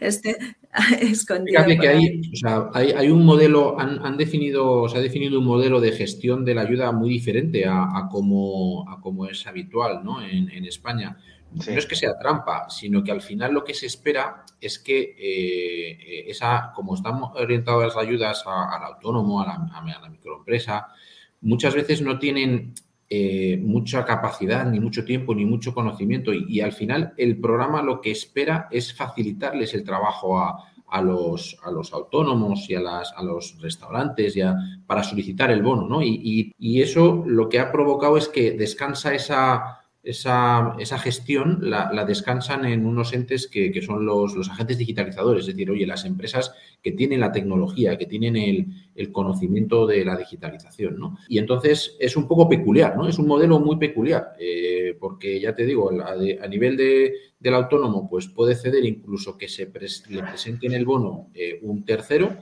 esté 0.00 0.36
escondido? 1.00 1.64
Fíjate 1.64 1.78
que 1.78 1.88
hay, 1.88 2.20
o 2.32 2.36
sea, 2.36 2.70
hay, 2.74 3.08
un 3.08 3.24
modelo, 3.24 3.78
han, 3.80 4.16
definido, 4.16 4.88
se 4.88 4.98
ha 4.98 5.00
definido 5.00 5.40
un 5.40 5.46
modelo 5.46 5.80
de 5.80 5.92
gestión 5.92 6.44
de 6.44 6.54
la 6.54 6.62
ayuda 6.62 6.92
muy 6.92 7.10
diferente 7.10 7.66
a, 7.66 7.82
a 7.82 8.08
como, 8.08 8.88
a 8.88 9.00
como 9.00 9.26
es 9.26 9.46
habitual 9.46 10.04
¿no? 10.04 10.22
en, 10.22 10.48
en 10.50 10.64
España. 10.64 11.16
No 11.52 11.72
es 11.72 11.86
que 11.86 11.96
sea 11.96 12.18
trampa, 12.18 12.70
sino 12.70 13.02
que 13.02 13.10
al 13.10 13.20
final 13.20 13.52
lo 13.52 13.64
que 13.64 13.74
se 13.74 13.86
espera 13.86 14.44
es 14.60 14.78
que 14.78 15.16
eh, 15.18 16.30
esa, 16.30 16.72
como 16.74 16.94
estamos 16.94 17.32
orientados 17.34 17.82
las 17.82 17.96
ayudas 17.96 18.44
al 18.46 18.84
autónomo, 18.84 19.42
a 19.42 19.46
la, 19.46 20.08
microempresa, 20.08 20.88
muchas 21.40 21.74
veces 21.74 22.02
no 22.02 22.18
tienen 22.18 22.74
eh, 23.08 23.58
mucha 23.60 24.04
capacidad, 24.04 24.64
ni 24.64 24.78
mucho 24.78 25.04
tiempo, 25.04 25.34
ni 25.34 25.44
mucho 25.44 25.74
conocimiento. 25.74 26.32
Y, 26.32 26.60
al 26.60 26.72
final 26.72 27.14
el 27.16 27.40
programa 27.40 27.82
lo 27.82 28.00
que 28.00 28.12
espera 28.12 28.68
es 28.70 28.94
facilitarles 28.94 29.74
el 29.74 29.82
trabajo 29.82 30.38
a, 30.38 31.02
los, 31.02 31.58
a 31.64 31.70
los, 31.72 31.92
autónomos 31.92 32.70
y 32.70 32.76
a, 32.76 32.80
las, 32.80 33.12
a 33.16 33.24
los 33.24 33.60
restaurantes 33.60 34.34
ya 34.34 34.54
para 34.86 35.02
solicitar 35.02 35.50
el 35.50 35.62
bono. 35.62 35.88
¿no? 35.88 36.00
y, 36.00 36.52
eso 36.80 37.24
lo 37.26 37.48
que 37.48 37.58
ha 37.58 37.72
provocado 37.72 38.16
es 38.16 38.28
que 38.28 38.52
descansa 38.52 39.14
esa 39.14 39.79
esa, 40.02 40.74
esa 40.78 40.98
gestión 40.98 41.58
la, 41.62 42.04
descansan 42.06 42.64
en 42.64 42.86
unos 42.86 43.12
entes 43.12 43.46
que, 43.46 43.82
son 43.82 44.06
los, 44.06 44.34
los, 44.34 44.48
agentes 44.48 44.78
digitalizadores, 44.78 45.42
es 45.42 45.54
decir, 45.54 45.70
oye, 45.70 45.86
las 45.86 46.04
empresas 46.04 46.54
que 46.82 46.92
tienen 46.92 47.20
la 47.20 47.32
tecnología, 47.32 47.98
que 47.98 48.06
tienen 48.06 48.36
el, 48.36 48.66
el, 48.94 49.12
conocimiento 49.12 49.86
de 49.86 50.04
la 50.04 50.16
digitalización, 50.16 50.98
¿no? 50.98 51.18
Y 51.28 51.38
entonces 51.38 51.96
es 52.00 52.16
un 52.16 52.26
poco 52.26 52.48
peculiar, 52.48 52.96
¿no? 52.96 53.06
Es 53.06 53.18
un 53.18 53.26
modelo 53.26 53.60
muy 53.60 53.76
peculiar, 53.76 54.32
eh, 54.38 54.96
porque 54.98 55.38
ya 55.38 55.54
te 55.54 55.66
digo, 55.66 55.90
a, 55.90 56.12
a 56.12 56.48
nivel 56.48 56.76
de, 56.76 57.12
del 57.38 57.54
autónomo, 57.54 58.08
pues 58.08 58.28
puede 58.28 58.54
ceder 58.54 58.84
incluso 58.84 59.36
que 59.36 59.48
se 59.48 59.64
le 59.64 60.22
presente 60.22 60.66
en 60.66 60.74
el 60.74 60.84
bono 60.84 61.28
eh, 61.34 61.58
un 61.62 61.84
tercero 61.84 62.36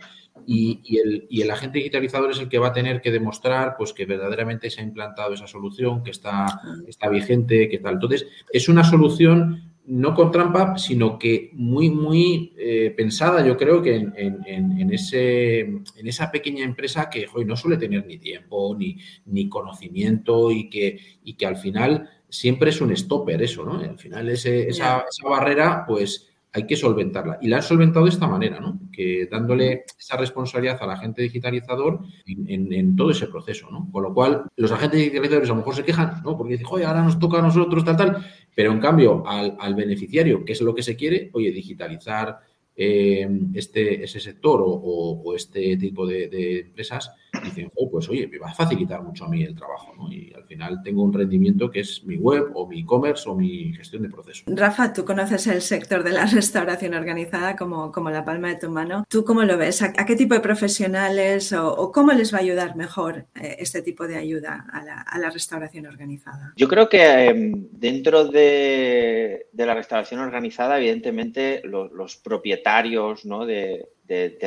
y, 0.47 0.99
el, 0.99 1.27
y, 1.29 1.43
el, 1.43 1.51
agente 1.51 1.79
digitalizador 1.79 2.31
es 2.31 2.39
el 2.39 2.49
que 2.49 2.59
va 2.59 2.69
a 2.69 2.73
tener 2.73 3.01
que 3.01 3.11
demostrar 3.11 3.75
pues, 3.77 3.93
que 3.93 4.07
verdaderamente 4.07 4.71
se 4.71 4.81
ha 4.81 4.85
implantado 4.85 5.35
esa 5.35 5.47
solución, 5.47 6.03
que 6.03 6.11
está, 6.11 6.61
está 6.87 7.09
vigente, 7.09 7.69
que 7.69 7.79
tal. 7.79 7.95
Entonces, 7.95 8.27
es 8.53 8.69
una 8.69 8.85
solución 8.85 9.69
no 9.89 10.15
con 10.15 10.31
trampa, 10.31 10.77
sino 10.77 11.19
que 11.19 11.51
muy, 11.55 11.89
muy 11.89 12.53
eh, 12.59 12.93
pensada, 12.95 13.45
yo 13.45 13.57
creo 13.57 13.81
que 13.81 13.97
en, 13.97 14.13
en, 14.47 14.93
ese, 14.93 15.61
en 15.61 16.07
esa 16.07 16.31
pequeña 16.31 16.63
empresa 16.63 17.09
que 17.09 17.27
hoy 17.33 17.47
no 17.47 17.57
suele 17.57 17.79
tener 17.79 18.07
ni 18.07 18.19
tiempo, 18.19 18.77
ni, 18.79 18.99
ni 19.25 19.49
conocimiento 19.49 20.51
y 20.51 20.69
que, 20.69 20.99
y 21.25 21.35
que 21.35 21.47
al 21.47 21.57
final 21.57 22.11
siempre 22.29 22.69
es 22.69 22.83
un 22.83 22.95
stopper 22.95 23.41
eso, 23.41 23.65
¿no? 23.65 23.81
Al 23.81 23.99
final 23.99 24.29
ese, 24.29 24.69
esa, 24.69 25.07
esa 25.09 25.27
barrera, 25.27 25.85
pues 25.87 26.28
hay 26.53 26.67
que 26.67 26.77
solventarla. 26.77 27.39
Y 27.41 27.49
la 27.49 27.57
han 27.57 27.63
solventado 27.63 28.07
de 28.07 28.11
esta 28.11 28.27
manera, 28.27 28.61
¿no? 28.61 28.81
Que 28.93 29.29
dándole 29.31 29.85
esa 29.99 30.17
responsabilidad 30.17 30.79
al 30.81 30.91
agente 30.91 31.23
digitalizador 31.23 32.01
en, 32.27 32.97
todo 32.97 33.11
ese 33.11 33.27
proceso, 33.27 33.71
¿no? 33.71 33.89
Con 33.93 34.03
lo 34.03 34.15
cual, 34.15 34.45
los 34.57 34.73
agentes 34.73 35.01
digitalizadores 35.01 35.51
a 35.51 35.53
lo 35.53 35.59
mejor 35.59 35.75
se 35.75 35.85
quejan, 35.85 36.23
¿no? 36.25 36.37
Porque 36.37 36.55
dicen, 36.55 36.67
oye, 36.71 36.85
ahora 36.85 37.03
nos 37.03 37.19
toca 37.19 37.39
a 37.39 37.43
nosotros, 37.43 37.85
tal, 37.85 37.97
tal. 37.97 38.27
Pero 38.55 38.73
en 38.73 38.81
cambio, 38.81 39.27
al, 39.27 39.57
al 39.61 39.75
beneficiario, 39.75 40.45
que 40.45 40.53
es 40.53 40.61
lo 40.61 40.75
que 40.75 40.83
se 40.83 40.97
quiere, 40.97 41.31
oye, 41.33 41.53
digitalizar 41.53 42.41
eh, 42.81 43.29
este, 43.55 44.05
ese 44.05 44.21
sector 44.21 44.63
o, 44.65 45.35
este 45.35 45.77
tipo 45.77 46.07
de, 46.07 46.61
empresas 46.61 47.11
dicen, 47.43 47.71
oh, 47.75 47.91
pues 47.91 48.09
oye, 48.09 48.27
me 48.27 48.39
va 48.39 48.49
a 48.51 48.55
facilitar 48.55 49.03
mucho 49.03 49.25
a 49.25 49.29
mí 49.29 49.43
el 49.43 49.55
trabajo, 49.55 49.95
¿no? 49.97 50.13
Y 50.13 50.33
al 50.35 50.45
final 50.45 50.83
tengo 50.83 51.03
un 51.03 51.13
rendimiento 51.13 51.71
que 51.71 51.81
es 51.81 52.05
mi 52.05 52.17
web 52.17 52.51
o 52.55 52.67
mi 52.67 52.81
e-commerce 52.81 53.29
o 53.29 53.35
mi 53.35 53.73
gestión 53.73 54.03
de 54.03 54.09
procesos. 54.09 54.45
Rafa, 54.47 54.93
tú 54.93 55.05
conoces 55.05 55.47
el 55.47 55.63
sector 55.63 56.03
de 56.03 56.13
la 56.13 56.27
restauración 56.27 56.95
organizada 56.95 57.57
como, 57.57 57.93
como 57.93 58.11
la 58.11 58.25
palma 58.25 58.49
de 58.49 58.57
tu 58.57 58.71
mano. 58.71 59.05
¿Tú 59.09 59.25
cómo 59.25 59.43
lo 59.45 59.57
ves? 59.57 59.83
¿A, 59.83 59.93
qué 59.93 60.17
tipo 60.17 60.35
de 60.35 60.41
profesionales 60.41 61.53
o, 61.53 61.93
cómo 61.93 62.13
les 62.13 62.33
va 62.33 62.39
a 62.39 62.43
ayudar 62.43 62.77
mejor 62.77 63.27
eh, 63.35 63.57
este 63.59 63.83
tipo 63.83 64.07
de 64.07 64.17
ayuda 64.17 64.67
a 64.73 65.19
la, 65.19 65.31
restauración 65.31 65.87
organizada? 65.87 66.55
Yo 66.57 66.69
creo 66.69 66.89
que 66.89 67.27
em, 67.27 67.69
dentro 67.71 68.25
de, 68.27 69.47
la 69.53 69.75
restauración 69.75 70.21
organizada, 70.21 70.79
evidentemente, 70.79 71.63
los 71.65 72.17
propietarios 72.17 73.25
¿no? 73.25 73.45
de, 73.45 73.89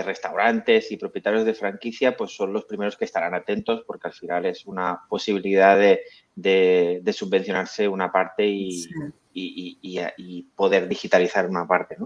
restaurantes 0.04 0.92
y 0.92 0.98
propietarios 0.98 1.46
de 1.46 1.54
franquicia, 1.54 2.18
pues 2.18 2.32
son 2.32 2.52
los 2.54 2.66
primeros 2.66 2.98
que 2.98 3.06
estarán 3.06 3.34
atentos 3.34 3.84
porque 3.86 4.08
al 4.08 4.14
final 4.14 4.46
es 4.46 4.66
una 4.66 5.02
posibilidad 5.08 5.78
de, 5.78 7.04
subvencionarse 7.14 7.88
una 7.88 8.12
parte 8.12 8.46
y, 8.48 8.90
poder 10.56 10.88
digitalizar 10.88 11.48
una 11.48 11.68
parte. 11.68 11.98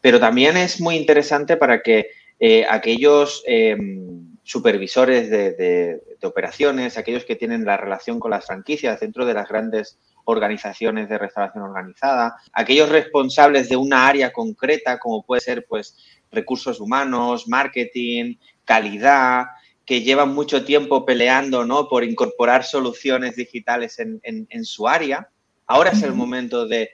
Pero 0.00 0.18
también 0.20 0.56
es 0.56 0.80
muy 0.80 0.96
interesante 0.96 1.56
para 1.56 1.80
que 1.80 2.08
eh, 2.38 2.66
aquellos 2.68 3.42
em, 3.46 4.36
supervisores 4.46 5.28
de, 5.28 6.00
operaciones, 6.22 6.96
aquellos 6.96 7.24
que 7.24 7.36
tienen 7.36 7.64
la 7.64 7.76
relación 7.76 8.20
con 8.20 8.30
las 8.30 8.46
franquicias 8.46 9.00
dentro 9.00 9.26
de 9.26 9.34
las 9.34 9.48
grandes 9.48 9.98
organizaciones 10.24 11.08
de 11.08 11.18
restauración 11.18 11.64
organizada, 11.64 12.36
aquellos 12.52 12.88
responsables 12.88 13.68
de 13.68 13.76
una 13.76 14.06
área 14.06 14.32
concreta, 14.32 14.98
como 14.98 15.24
puede 15.24 15.40
ser 15.40 15.66
pues 15.68 15.96
recursos 16.30 16.80
humanos, 16.80 17.48
marketing, 17.48 18.36
calidad, 18.64 19.46
que 19.84 20.02
llevan 20.02 20.34
mucho 20.34 20.64
tiempo 20.64 21.06
peleando 21.06 21.64
¿no? 21.64 21.88
por 21.88 22.02
incorporar 22.04 22.64
soluciones 22.64 23.36
digitales 23.36 23.98
en, 23.98 24.64
su 24.64 24.88
área, 24.88 25.30
ahora 25.66 25.90
es 25.90 26.02
el 26.02 26.12
momento 26.12 26.66
de, 26.66 26.90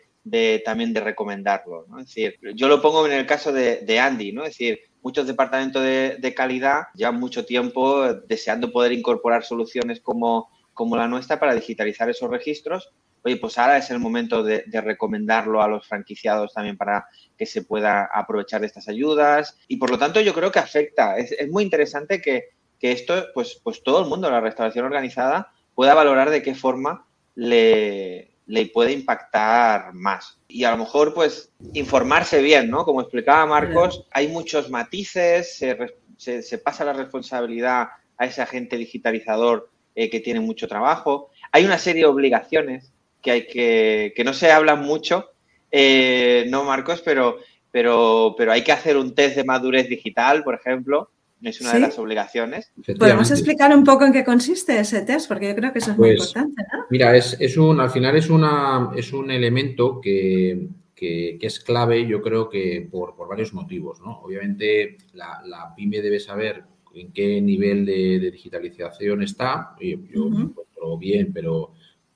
también 0.65 0.93
de 0.93 1.01
recomendarlo. 1.01 1.87
¿no? 1.89 2.01
Es 2.01 2.09
decir, 2.09 2.39
yo 2.55 2.69
lo 2.69 2.83
pongo 2.83 3.07
en 3.07 3.13
el 3.13 3.27
caso 3.27 3.53
de, 3.53 3.99
Andy, 3.99 4.33
¿no? 4.33 4.43
Es 4.43 4.51
decir, 4.51 4.81
muchos 5.01 5.27
departamentos 5.27 5.83
de, 5.83 6.19
de, 6.21 6.35
calidad 6.35 6.83
llevan 6.95 7.19
mucho 7.19 7.47
tiempo 7.47 8.13
deseando 8.13 8.71
poder 8.71 8.93
incorporar 8.93 9.43
soluciones 9.43 10.01
como, 10.01 10.51
como 10.75 10.97
la 10.97 11.09
nuestra 11.09 11.41
para 11.41 11.55
digitalizar 11.55 12.11
esos 12.11 12.31
registros 12.31 12.93
oye, 13.25 13.37
pues 13.37 13.59
ahora 13.59 13.79
es 13.79 13.91
el 13.91 13.99
momento 13.99 14.43
de, 14.43 14.65
recomendarlo 14.73 15.63
a 15.63 15.69
los 15.69 15.87
franquiciados 15.87 16.53
también 16.53 16.77
para 16.77 17.07
que 17.37 17.47
se 17.47 17.63
pueda 17.63 18.09
aprovechar 18.13 18.61
de 18.61 18.67
estas 18.67 18.89
ayudas. 18.89 19.59
Y 19.69 19.77
por 19.77 19.91
lo 19.91 19.99
tanto 19.99 20.21
yo 20.21 20.35
creo 20.35 20.51
que 20.51 20.59
afecta. 20.59 21.17
Es, 21.17 21.49
muy 21.51 21.63
interesante 21.63 22.21
que, 22.21 22.51
esto, 22.81 23.27
pues, 23.33 23.61
pues 23.63 23.83
todo 23.83 24.03
el 24.03 24.09
mundo, 24.09 24.31
la 24.31 24.41
restauración 24.41 24.85
organizada, 24.85 25.53
pueda 25.75 25.95
valorar 25.95 26.31
de 26.31 26.43
qué 26.43 26.55
forma 26.55 27.07
le, 27.37 28.33
le 28.47 28.67
puede 28.67 28.93
impactar 28.93 29.95
más. 29.95 30.39
Y 30.49 30.65
a 30.65 30.73
lo 30.73 30.79
mejor, 30.79 31.15
pues, 31.15 31.53
informarse 31.75 32.43
bien, 32.43 32.71
¿no? 32.71 32.85
Como 32.85 33.01
explicaba 33.01 33.47
Marcos, 33.47 34.05
hay 34.11 34.29
muchos 34.29 34.69
matices, 34.69 35.57
se, 35.57 36.59
pasa 36.59 36.85
la 36.85 36.93
responsabilidad 36.93 37.89
a 38.17 38.27
ese 38.27 38.43
agente 38.43 38.77
digitalizador 38.77 39.71
eh, 39.95 40.11
que 40.11 40.21
tiene 40.21 40.41
mucho 40.41 40.69
trabajo. 40.69 41.31
Hay 41.51 41.65
una 41.65 41.79
serie 41.79 42.03
de 42.03 42.09
obligaciones 42.09 42.92
que 43.23 43.31
hay 43.31 43.47
que, 43.47 44.13
que 44.15 44.25
no 44.25 44.35
se 44.35 44.51
habla 44.51 44.75
mucho, 44.75 45.31
eh, 45.71 46.45
no 46.49 46.65
Marcos, 46.65 47.01
pero, 47.03 47.39
pero, 47.71 48.35
pero 48.37 48.53
hay 48.53 48.63
que 48.63 48.73
hacer 48.73 48.97
un 48.97 49.15
test 49.15 49.37
de 49.37 49.45
madurez 49.45 49.89
digital, 49.89 50.43
por 50.43 50.55
ejemplo, 50.55 51.11
es 51.41 51.61
una 51.61 51.73
de 51.73 51.81
las 51.81 51.99
obligaciones. 51.99 52.73
¿Podemos 52.99 53.31
explicar 53.31 53.75
un 53.77 53.83
poco 53.83 54.05
en 54.05 54.13
qué 54.13 54.25
consiste 54.25 54.79
ese 54.79 55.03
test? 55.03 55.27
Porque 55.27 55.49
yo 55.49 55.57
creo 55.57 55.73
que 55.73 55.81
eso 55.81 55.93
es 55.93 55.99
muy 55.99 56.11
pues, 56.17 56.29
importante, 56.29 56.63
¿no? 56.73 56.85
Mira, 56.91 57.17
es, 57.17 57.37
es, 57.41 57.57
un, 57.57 57.81
al 57.81 57.91
final 57.91 58.17
es, 58.17 58.31
una, 58.31 58.91
es 58.95 59.13
un 59.13 59.31
elemento 59.31 60.01
que, 60.01 60.69
que, 60.95 61.39
es 61.41 61.59
clave, 61.59 62.07
yo 62.07 62.23
creo 62.23 62.49
que 62.49 62.87
por, 62.89 63.17
por 63.17 63.29
varios 63.29 63.53
motivos, 63.53 64.01
¿no? 64.01 64.21
Obviamente 64.21 64.99
la, 65.15 65.43
la, 65.45 65.75
pyme 65.75 66.01
debe 66.01 66.21
saber 66.21 66.63
en 66.95 67.13
qué 67.13 67.41
nivel 67.41 67.87
de, 67.87 68.31
digitalización 68.31 69.23
está. 69.23 69.75
Yo, 69.81 69.99
yo 70.15 70.29
me 70.29 70.43
encuentro 70.43 70.97
bien, 70.97 71.33
pero 71.33 71.73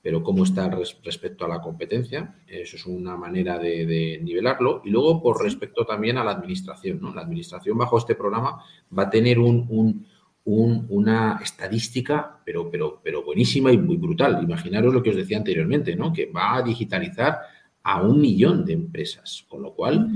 pero 0.07 0.23
cómo 0.23 0.45
está 0.45 0.69
respecto 1.03 1.43
a 1.43 1.49
la 1.49 1.59
competencia. 1.59 2.33
Eso 2.47 2.77
es 2.77 2.85
una 2.85 3.17
manera 3.17 3.59
de, 3.59 4.21
nivelarlo. 4.23 4.81
Y 4.85 4.89
luego, 4.89 5.21
por 5.21 5.43
respecto 5.43 5.85
también 5.85 6.17
a 6.17 6.23
la 6.23 6.31
administración. 6.31 7.01
¿no? 7.01 7.13
La 7.13 7.23
administración 7.23 7.77
bajo 7.77 7.97
este 7.97 8.15
programa 8.15 8.63
va 8.97 9.03
a 9.03 9.09
tener 9.09 9.37
un, 9.37 10.07
una 10.45 11.41
estadística, 11.43 12.39
pero, 12.45 12.71
pero, 12.71 13.01
pero 13.03 13.21
buenísima 13.25 13.69
y 13.73 13.77
muy 13.77 13.97
brutal. 13.97 14.41
Imaginaros 14.41 14.93
lo 14.93 15.03
que 15.03 15.09
os 15.09 15.17
decía 15.17 15.39
anteriormente, 15.39 15.93
¿no? 15.97 16.13
que 16.13 16.27
va 16.27 16.55
a 16.55 16.61
digitalizar 16.61 17.39
a 17.83 18.01
un 18.01 18.21
millón 18.21 18.63
de 18.63 18.71
empresas, 18.71 19.45
con 19.49 19.61
lo 19.61 19.73
cual 19.73 20.07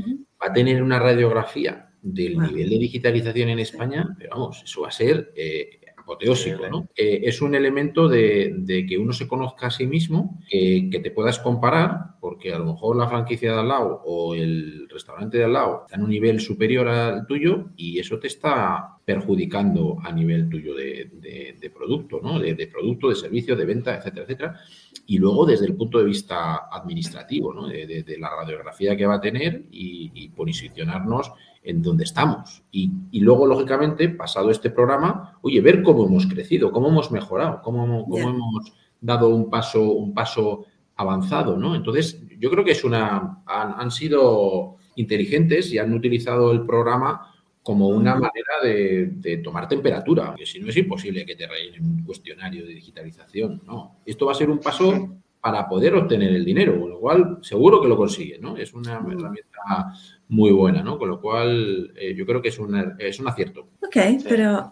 va 0.41 0.47
a 0.47 0.53
tener 0.53 0.81
una 0.81 0.99
radiografía 0.99 1.89
del 2.01 2.37
nivel 2.39 2.69
de 2.69 2.79
digitalización 2.79 3.49
en 3.49 3.59
España, 3.59 4.15
pero 4.17 4.29
vamos, 4.31 4.61
eso 4.63 4.83
va 4.83 4.87
a 4.87 4.91
ser 4.91 5.33
eh, 5.35 5.80
apoteósico, 6.11 6.67
¿no? 6.69 6.89
Eh, 6.95 7.21
es 7.23 7.41
un 7.41 7.55
elemento 7.55 8.07
de, 8.07 8.85
que 8.87 8.97
uno 8.97 9.13
se 9.13 9.27
conozca 9.27 9.67
a 9.67 9.71
sí 9.71 9.87
mismo, 9.87 10.39
que 10.49 10.99
te 11.01 11.11
puedas 11.11 11.39
comparar, 11.39 12.19
porque 12.19 12.53
a 12.53 12.59
lo 12.59 12.65
mejor 12.65 12.97
la 12.97 13.07
franquicia 13.07 13.53
de 13.53 13.59
al 13.59 13.67
lado 13.67 14.01
o 14.05 14.35
el 14.35 14.87
restaurante 14.89 15.37
de 15.37 15.45
al 15.45 15.53
lado 15.53 15.81
está 15.85 15.95
en 15.95 16.03
un 16.03 16.09
nivel 16.09 16.39
superior 16.39 16.87
al 16.87 17.25
tuyo 17.25 17.69
y 17.75 17.99
eso 17.99 18.19
te 18.19 18.27
está 18.27 18.97
perjudicando 19.03 19.97
a 20.03 20.11
nivel 20.11 20.47
tuyo 20.49 20.75
de, 20.75 21.71
producto, 21.73 22.19
¿no? 22.21 22.39
De, 22.39 22.67
producto, 22.67 23.09
de 23.09 23.15
servicio, 23.15 23.55
de 23.55 23.65
venta, 23.65 23.95
etcétera, 23.95 24.23
etcétera. 24.23 24.59
Y 25.07 25.17
luego 25.17 25.45
desde 25.45 25.65
el 25.65 25.75
punto 25.75 25.97
de 25.97 26.05
vista 26.05 26.67
administrativo, 26.71 27.53
¿no? 27.53 27.67
De, 27.67 28.15
la 28.19 28.29
radiografía 28.29 28.95
que 28.95 29.05
va 29.05 29.15
a 29.15 29.21
tener 29.21 29.63
y, 29.71 30.29
posicionarnos 30.29 31.31
en 31.63 31.81
donde 31.81 32.03
estamos. 32.03 32.63
Y, 32.71 33.19
luego, 33.19 33.45
lógicamente, 33.45 34.09
pasado 34.09 34.49
este 34.49 34.69
programa, 34.69 35.37
oye, 35.41 35.61
ver 35.61 35.83
cómo 35.83 36.05
hemos 36.05 36.25
crecido, 36.27 36.71
cómo 36.71 36.89
hemos 36.89 37.11
mejorado, 37.11 37.61
cómo, 37.61 38.05
cómo 38.05 38.29
hemos 38.29 38.73
dado 38.99 39.29
un 39.29 39.49
paso, 39.49 39.91
un 39.91 40.13
paso 40.13 40.65
avanzado, 40.95 41.57
¿no? 41.57 41.75
Entonces, 41.75 42.21
yo 42.39 42.49
creo 42.49 42.63
que 42.63 42.71
es 42.71 42.83
una, 42.83 43.43
han, 43.45 43.91
sido 43.91 44.77
inteligentes 44.95 45.71
y 45.71 45.77
han 45.77 45.93
utilizado 45.93 46.51
el 46.51 46.65
programa 46.65 47.27
como 47.63 47.89
una 47.89 48.15
manera 48.15 48.59
de, 48.63 49.41
tomar 49.43 49.67
temperatura, 49.67 50.33
que 50.35 50.45
si 50.45 50.59
no 50.59 50.69
es 50.69 50.77
imposible 50.77 51.25
que 51.25 51.35
te 51.35 51.47
rellenen 51.47 51.85
un 51.85 52.03
cuestionario 52.03 52.65
de 52.65 52.73
digitalización, 52.73 53.61
¿no? 53.65 53.97
Esto 54.05 54.25
va 54.25 54.31
a 54.31 54.35
ser 54.35 54.49
un 54.49 54.59
paso 54.59 55.20
para 55.41 55.67
poder 55.67 55.95
obtener 55.95 56.33
el 56.33 56.45
dinero, 56.45 56.79
con 56.79 56.89
lo 56.91 56.99
cual 56.99 57.39
seguro 57.41 57.81
que 57.81 57.87
lo 57.87 57.97
consigue, 57.97 58.37
¿no? 58.37 58.55
Es 58.57 58.73
una 58.73 58.93
herramienta 58.93 59.91
muy 60.31 60.51
buena, 60.51 60.81
¿no? 60.83 60.97
Con 60.97 61.09
lo 61.09 61.19
cual 61.19 61.91
eh, 61.95 62.13
yo 62.15 62.25
creo 62.25 62.41
que 62.41 62.49
es 62.49 62.59
un, 62.59 62.95
es 62.99 63.19
un 63.19 63.27
acierto. 63.27 63.67
Ok, 63.81 63.97
pero 64.29 64.71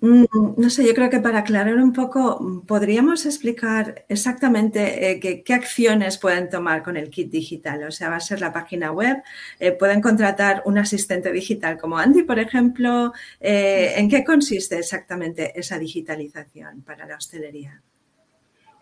mm, 0.00 0.24
no 0.56 0.70
sé, 0.70 0.86
yo 0.86 0.94
creo 0.94 1.10
que 1.10 1.18
para 1.18 1.40
aclarar 1.40 1.74
un 1.76 1.92
poco, 1.92 2.62
¿podríamos 2.66 3.24
explicar 3.26 4.04
exactamente 4.08 5.10
eh, 5.10 5.42
qué, 5.44 5.54
acciones 5.54 6.18
pueden 6.18 6.48
tomar 6.48 6.82
con 6.82 6.96
el 6.96 7.10
kit 7.10 7.30
digital? 7.30 7.82
O 7.84 7.90
sea, 7.90 8.10
va 8.10 8.16
a 8.16 8.20
ser 8.20 8.40
la 8.40 8.52
página 8.52 8.92
web, 8.92 9.22
eh, 9.58 9.72
pueden 9.72 10.00
contratar 10.02 10.62
un 10.66 10.78
asistente 10.78 11.32
digital 11.32 11.78
como 11.78 11.98
Andy, 11.98 12.22
por 12.22 12.38
ejemplo. 12.38 13.12
¿En 13.40 14.08
qué 14.08 14.22
consiste 14.22 14.78
exactamente 14.78 15.58
esa 15.58 15.78
digitalización 15.78 16.82
para 16.82 17.06
la 17.06 17.16
hostelería? 17.16 17.82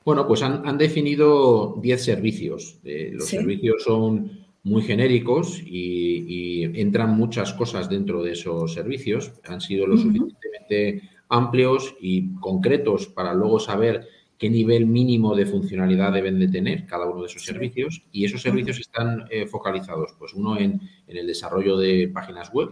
Bueno, 0.05 0.27
pues 0.27 0.43
han, 0.43 0.79
definido 0.79 1.79
10 1.83 2.05
servicios. 2.05 2.81
los 2.85 3.29
servicios 3.29 3.83
son 3.85 4.47
muy 4.63 4.83
genéricos 4.83 5.61
y, 5.65 6.65
entran 6.81 7.17
muchas 7.17 7.53
cosas 7.55 7.89
dentro 7.89 8.23
de 8.23 8.33
esos 8.33 8.73
servicios. 8.75 9.33
Han 9.45 9.61
sido 9.61 9.87
lo 9.87 9.97
suficientemente 9.97 11.09
amplios 11.29 11.95
y 12.01 12.35
concretos 12.37 13.07
para 13.07 13.35
luego 13.35 13.59
saber 13.59 14.07
qué 14.39 14.49
nivel 14.49 14.87
mínimo 14.87 15.35
de 15.35 15.47
funcionalidad 15.47 16.13
deben 16.13 16.39
de 16.39 16.49
tener 16.49 16.87
cada 16.87 17.07
uno 17.07 17.23
de 17.23 17.27
esos 17.27 17.45
servicios. 17.45 18.05
Y 18.13 18.25
esos 18.25 18.43
servicios 18.43 18.79
están 18.79 19.25
eh, 19.31 19.47
focalizados, 19.47 20.15
pues 20.19 20.33
uno 20.35 20.59
en, 20.59 20.81
el 21.07 21.27
desarrollo 21.27 21.77
de 21.77 22.09
páginas 22.09 22.53
web, 22.53 22.71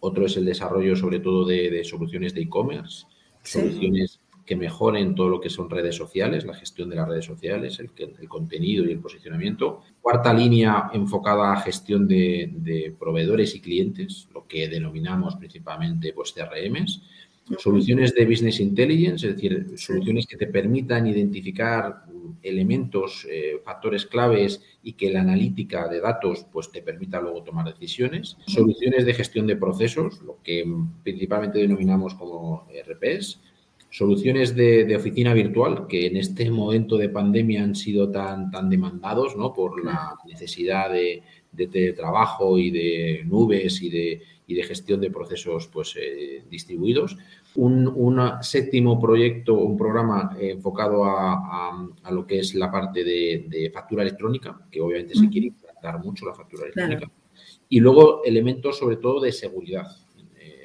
otro 0.00 0.26
es 0.26 0.36
el 0.36 0.44
desarrollo 0.44 0.96
sobre 0.96 1.20
todo 1.20 1.44
de, 1.44 1.82
soluciones 1.84 2.34
de 2.34 2.42
e-commerce, 2.42 3.06
soluciones 3.42 4.20
que 4.44 4.56
mejoren 4.56 5.14
todo 5.14 5.28
lo 5.28 5.40
que 5.40 5.50
son 5.50 5.70
redes 5.70 5.96
sociales, 5.96 6.44
la 6.44 6.54
gestión 6.54 6.90
de 6.90 6.96
las 6.96 7.08
redes 7.08 7.24
sociales, 7.24 7.78
el, 7.78 7.90
el 8.20 8.28
contenido 8.28 8.84
y 8.84 8.92
el 8.92 8.98
posicionamiento. 8.98 9.82
Cuarta 10.00 10.34
línea 10.34 10.90
enfocada 10.92 11.52
a 11.52 11.60
gestión 11.60 12.08
de, 12.08 12.94
proveedores 12.98 13.54
y 13.54 13.60
clientes, 13.60 14.28
lo 14.34 14.46
que 14.46 14.68
denominamos 14.68 15.36
principalmente 15.36 16.12
pues, 16.12 16.32
CRMs. 16.32 17.02
Soluciones 17.58 18.14
de 18.14 18.24
Business 18.24 18.60
Intelligence, 18.60 19.28
es 19.28 19.34
decir, 19.34 19.72
soluciones 19.76 20.26
que 20.26 20.36
te 20.36 20.46
permitan 20.46 21.06
identificar 21.06 22.04
elementos, 22.40 23.26
eh, 23.30 23.60
factores 23.64 24.06
claves 24.06 24.62
y 24.82 24.92
que 24.92 25.10
la 25.10 25.20
analítica 25.20 25.88
de 25.88 26.00
datos 26.00 26.46
pues, 26.52 26.70
te 26.70 26.82
permita 26.82 27.20
luego 27.20 27.42
tomar 27.42 27.66
decisiones. 27.66 28.36
Soluciones 28.46 29.04
de 29.04 29.14
gestión 29.14 29.46
de 29.46 29.56
procesos, 29.56 30.22
lo 30.22 30.38
que 30.42 30.64
principalmente 31.02 31.58
denominamos 31.58 32.14
como 32.14 32.66
RPs 32.86 33.40
soluciones 33.92 34.56
de, 34.56 34.96
oficina 34.96 35.34
virtual 35.34 35.86
que 35.86 36.06
en 36.06 36.16
este 36.16 36.50
momento 36.50 36.96
de 36.96 37.10
pandemia 37.10 37.62
han 37.62 37.74
sido 37.74 38.10
tan, 38.10 38.50
tan 38.50 38.70
demandados 38.70 39.36
¿no? 39.36 39.52
por 39.52 39.84
la 39.84 40.16
necesidad 40.26 40.90
de, 40.90 41.22
de 41.52 41.92
trabajo 41.92 42.56
y 42.56 42.70
de 42.70 43.22
nubes 43.26 43.82
y 43.82 43.90
de, 43.90 44.22
y 44.46 44.54
de 44.54 44.62
gestión 44.62 44.98
de 45.00 45.10
procesos 45.10 45.68
pues, 45.68 45.94
eh, 46.00 46.42
distribuidos. 46.48 47.18
Un, 47.54 47.92
séptimo 48.40 48.98
proyecto, 48.98 49.54
un 49.54 49.76
programa 49.76 50.34
enfocado 50.40 51.04
a, 51.04 51.86
a, 52.02 52.10
lo 52.10 52.26
que 52.26 52.38
es 52.38 52.54
la 52.54 52.70
parte 52.70 53.04
de, 53.04 53.70
factura 53.74 54.02
electrónica, 54.02 54.58
que 54.70 54.80
obviamente 54.80 55.14
se 55.14 55.28
quiere 55.28 55.48
implantar 55.48 56.02
mucho 56.02 56.24
la 56.24 56.32
factura 56.32 56.64
electrónica. 56.64 57.10
Y 57.68 57.80
luego 57.80 58.24
elementos 58.24 58.78
sobre 58.78 58.96
todo 58.96 59.20
de 59.20 59.32
seguridad 59.32 59.86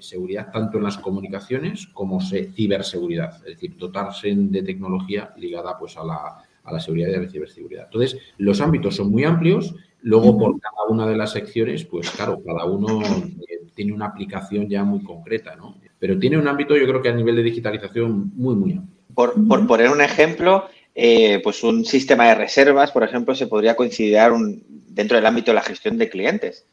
seguridad 0.02 0.52
tanto 0.52 0.78
en 0.78 0.84
las 0.84 0.98
comunicaciones 0.98 1.88
como 1.88 2.20
ciberseguridad, 2.22 3.36
es 3.38 3.56
decir, 3.56 3.78
dotarse 3.78 4.34
de 4.36 4.64
tecnología 4.64 5.34
ligada 5.38 5.78
pues 5.78 5.98
a 5.98 6.04
la, 6.04 6.44
a 6.64 6.74
la 6.74 6.80
seguridad 6.80 7.10
y 7.10 7.16
a 7.16 7.22
la 7.22 7.30
ciberseguridad. 7.30 7.86
Entonces, 7.86 8.20
los 8.38 8.62
ámbitos 8.62 8.96
son 8.96 9.10
muy 9.10 9.24
amplios, 9.24 9.74
luego 10.02 10.38
por 10.38 10.60
cada 10.60 10.84
una 10.90 11.08
de 11.08 11.18
las 11.18 11.32
secciones, 11.32 11.86
pues 11.86 12.10
claro, 12.12 12.42
cada 12.46 12.66
uno 12.66 13.02
eh, 13.02 13.68
tiene 13.74 13.94
una 13.94 14.08
aplicación 14.08 14.68
ya 14.68 14.84
muy 14.84 15.02
concreta, 15.02 15.56
¿no? 15.56 15.78
Pero 16.00 16.20
tiene 16.20 16.38
un 16.38 16.48
ámbito, 16.48 16.76
yo 16.76 16.88
creo 16.88 17.02
que 17.02 17.10
a 17.10 17.16
nivel 17.16 17.38
de 17.38 17.44
digitalización 17.44 18.32
muy, 18.36 18.56
muy 18.56 18.74
amplio. 18.74 18.98
Por, 19.16 19.68
poner 19.68 19.90
un 19.90 20.02
ejemplo, 20.02 20.66
eh, 20.94 21.40
pues 21.44 21.64
un 21.64 21.86
sistema 21.86 22.28
de 22.28 22.36
reservas, 22.36 22.92
por 22.92 23.04
ejemplo, 23.04 23.34
se 23.34 23.48
podría 23.48 23.76
considerar 23.76 24.32
un, 24.32 24.64
dentro 24.90 25.18
del 25.18 25.26
ámbito 25.26 25.52
de 25.52 25.56
la 25.56 25.62
gestión 25.62 25.98
de 25.98 26.10
clientes. 26.10 26.68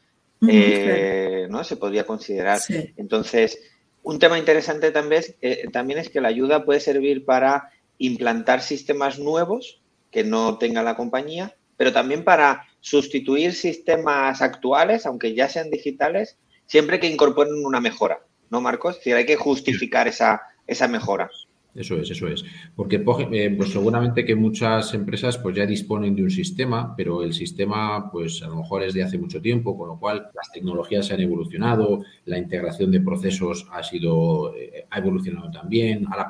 Eh, 0.48 1.46
¿no? 1.50 1.64
Se 1.64 1.76
podría 1.76 2.04
considerar. 2.04 2.61
Entonces, 2.96 3.59
un 4.02 4.18
tema 4.18 4.38
interesante 4.38 4.90
también 4.90 5.22
es, 5.22 5.35
eh, 5.40 5.68
también 5.72 5.98
es 5.98 6.11
que 6.11 6.20
la 6.20 6.28
ayuda 6.28 6.64
puede 6.64 6.80
servir 6.80 7.24
para 7.24 7.70
implantar 7.98 8.61
sistemas 8.62 9.18
nuevos 9.18 9.80
que 10.11 10.24
no 10.24 10.59
tenga 10.59 10.83
la 10.83 10.96
compañía, 10.96 11.57
pero 11.76 11.92
también 11.92 12.24
para 12.24 12.66
sustituir 12.80 13.54
sistemas 13.54 14.42
actuales, 14.42 15.07
aunque 15.07 15.35
ya 15.35 15.48
sean 15.48 15.70
digitales, 15.70 16.37
siempre 16.66 17.00
que 17.00 17.09
incorporen 17.09 17.64
una 17.64 17.80
mejora, 17.80 18.20
¿no, 18.50 18.61
Marcos? 18.61 18.94
Es 18.94 19.00
decir, 19.00 19.14
hay 19.16 19.26
que 19.26 19.37
justificar 19.37 20.07
esa, 20.07 20.42
esa 20.66 20.87
mejora. 20.87 21.30
Eso 21.74 21.96
es, 21.96 22.10
eso 22.10 22.28
es. 22.28 22.44
Porque 22.76 22.96
eh, 23.32 23.50
pues 23.56 23.70
seguramente 23.70 24.24
que 24.24 24.37
muchas 24.37 24.94
empresas 24.94 25.38
pues 25.38 25.56
ya 25.56 25.66
disponen 25.66 26.14
de 26.14 26.22
un 26.22 26.30
sistema, 26.30 26.94
pero 26.96 27.22
el 27.24 27.34
sistema 27.34 28.10
pues 28.12 28.42
a 28.42 28.48
lo 28.48 28.56
mejor 28.56 28.84
es 28.84 28.94
de 28.94 29.02
hace 29.02 29.18
mucho 29.18 29.40
tiempo, 29.40 29.76
con 29.76 29.88
lo 29.88 29.98
cual 29.98 30.28
las 30.34 30.52
tecnologías 30.52 31.06
se 31.06 31.14
han 31.14 31.20
evolucionado, 31.20 32.04
la 32.26 32.38
integración 32.38 32.92
de 32.92 33.00
procesos 33.00 33.66
ha 33.72 33.82
sido 33.82 34.54
eh, 34.56 34.87
ha 34.88 34.98
evolucionado 34.98 35.50
también, 35.50 36.06
ahora 36.06 36.28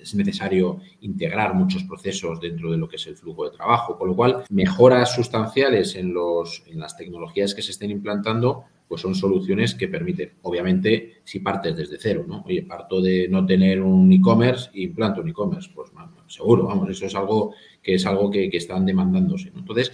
es 0.00 0.14
necesario 0.14 0.80
integrar 1.00 1.54
muchos 1.54 1.84
procesos 1.84 2.40
dentro 2.40 2.70
de 2.70 2.76
lo 2.76 2.88
que 2.88 2.96
es 2.96 3.06
el 3.06 3.16
flujo 3.16 3.44
de 3.48 3.56
trabajo, 3.56 3.96
con 3.96 4.08
lo 4.08 4.16
cual 4.16 4.44
mejoras 4.50 5.14
sustanciales 5.14 5.94
en 5.96 6.12
los 6.12 6.64
en 6.66 6.80
las 6.80 6.96
tecnologías 6.96 7.54
que 7.54 7.62
se 7.62 7.70
estén 7.70 7.90
implantando 7.90 8.64
pues 8.90 9.02
son 9.02 9.14
soluciones 9.14 9.76
que 9.76 9.86
permiten, 9.86 10.32
obviamente, 10.42 11.20
si 11.22 11.38
partes 11.38 11.76
desde 11.76 11.96
cero, 11.96 12.24
¿no? 12.26 12.42
Oye, 12.44 12.64
parto 12.64 13.00
de 13.00 13.28
no 13.28 13.46
tener 13.46 13.80
un 13.80 14.12
e-commerce 14.12 14.68
e 14.74 14.82
implanto 14.82 15.20
un 15.20 15.28
e-commerce, 15.28 15.70
pues 15.72 15.92
seguro, 16.26 16.66
vamos, 16.66 16.90
eso 16.90 17.06
es 17.06 17.14
algo 17.14 17.54
que 17.80 17.94
es 17.94 18.04
algo 18.04 18.28
que, 18.32 18.50
están 18.52 18.84
demandándose, 18.84 19.52
Entonces, 19.56 19.92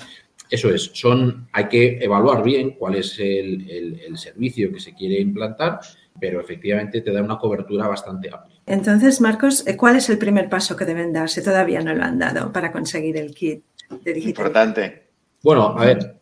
eso 0.49 0.71
es, 0.71 0.93
son, 0.95 1.47
hay 1.53 1.69
que 1.69 1.99
evaluar 2.01 2.43
bien 2.43 2.71
cuál 2.71 2.95
es 2.95 3.19
el, 3.19 4.17
servicio 4.17 4.73
que 4.73 4.81
se 4.81 4.95
quiere 4.95 5.21
implantar, 5.21 5.81
pero 6.19 6.41
efectivamente 6.41 7.03
te 7.03 7.13
da 7.13 7.23
una 7.23 7.37
cobertura 7.37 7.87
bastante 7.89 8.31
amplia. 8.33 8.63
Entonces, 8.65 9.21
Marcos, 9.21 9.63
¿cuál 9.77 9.97
es 9.97 10.09
el 10.09 10.17
primer 10.17 10.49
paso 10.49 10.75
que 10.75 10.87
deben 10.87 11.13
dar 11.13 11.29
si 11.29 11.45
todavía 11.45 11.83
no 11.83 11.93
lo 11.93 12.03
han 12.03 12.19
dado 12.19 12.51
para 12.51 12.73
conseguir 12.73 13.19
el 13.19 13.35
kit 13.35 13.63
de 14.03 14.15
digital? 14.15 14.47
Importante. 14.47 15.03
Bueno, 15.43 15.77
a 15.77 15.85
ver, 15.85 16.16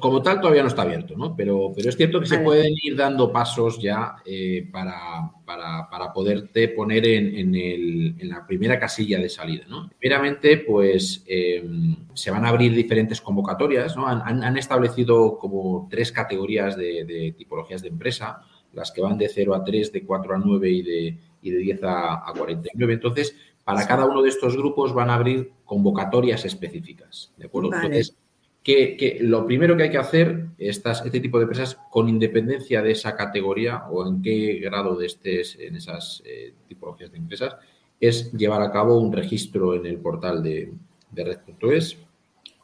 como, 0.00 0.22
tal 0.22 0.40
todavía 0.40 0.62
no 0.62 0.68
está 0.68 0.82
abierto, 0.82 1.16
¿no? 1.16 1.36
Pero, 1.36 1.72
pero 1.74 1.88
es 1.88 1.96
cierto 1.96 2.18
que 2.18 2.26
se 2.26 2.38
pueden 2.38 2.72
ir 2.82 2.96
dando 2.96 3.30
pasos 3.30 3.80
ya 3.80 4.16
eh, 4.24 4.68
para, 4.72 5.30
para, 5.44 6.12
poderte 6.12 6.68
poner 6.68 7.06
en, 7.06 8.28
la 8.28 8.44
primera 8.46 8.80
casilla 8.80 9.18
de 9.18 9.28
salida, 9.28 9.64
¿no? 9.68 9.88
Primeramente, 9.98 10.58
pues 10.58 11.22
em, 11.26 11.96
se 12.14 12.32
van 12.32 12.44
a 12.44 12.48
abrir 12.48 12.74
diferentes 12.74 13.20
convocatorias, 13.20 13.96
¿no? 13.96 14.08
Han, 14.08 14.56
establecido 14.56 15.38
como 15.38 15.86
tres 15.88 16.10
categorías 16.10 16.76
de, 16.76 17.34
tipologías 17.38 17.82
de 17.82 17.88
empresa, 17.88 18.42
las 18.72 18.90
que 18.90 19.00
van 19.00 19.18
de 19.18 19.28
0 19.28 19.54
a 19.54 19.64
3, 19.64 19.92
de 19.92 20.04
4 20.04 20.34
a 20.34 20.38
9 20.38 20.70
y 20.70 20.82
de, 20.82 21.18
de 21.42 21.56
10 21.58 21.80
a, 21.84 22.32
49. 22.36 22.92
Entonces, 22.92 23.36
para 23.64 23.86
cada 23.86 24.04
uno 24.04 24.20
de 24.22 24.30
estos 24.30 24.56
grupos 24.56 24.92
van 24.92 25.10
a 25.10 25.14
abrir 25.14 25.52
convocatorias 25.64 26.44
específicas, 26.44 27.32
¿de 27.36 27.46
acuerdo? 27.46 27.72
Entonces, 27.72 28.16
que, 28.62 29.18
lo 29.20 29.46
primero 29.46 29.76
que 29.76 29.84
hay 29.84 29.90
que 29.90 29.98
hacer, 29.98 30.46
estas, 30.58 31.04
este 31.04 31.20
tipo 31.20 31.38
de 31.38 31.44
empresas, 31.44 31.78
con 31.90 32.08
independencia 32.08 32.82
de 32.82 32.92
esa 32.92 33.16
categoría 33.16 33.84
o 33.90 34.06
en 34.06 34.22
qué 34.22 34.58
grado 34.60 34.96
de 34.96 35.06
estés 35.06 35.56
en 35.58 35.76
esas 35.76 36.22
eh, 36.26 36.54
tipologías 36.68 37.10
de 37.10 37.18
empresas, 37.18 37.56
es 37.98 38.32
llevar 38.32 38.62
a 38.62 38.70
cabo 38.70 38.98
un 38.98 39.12
registro 39.12 39.74
en 39.74 39.86
el 39.86 39.98
portal 39.98 40.42
de, 40.42 40.72
de 41.10 41.24
Red.es, 41.24 41.98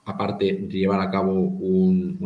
aparte 0.05 0.67
llevar 0.69 1.01
a 1.01 1.11
cabo 1.11 1.33
un, 1.33 2.17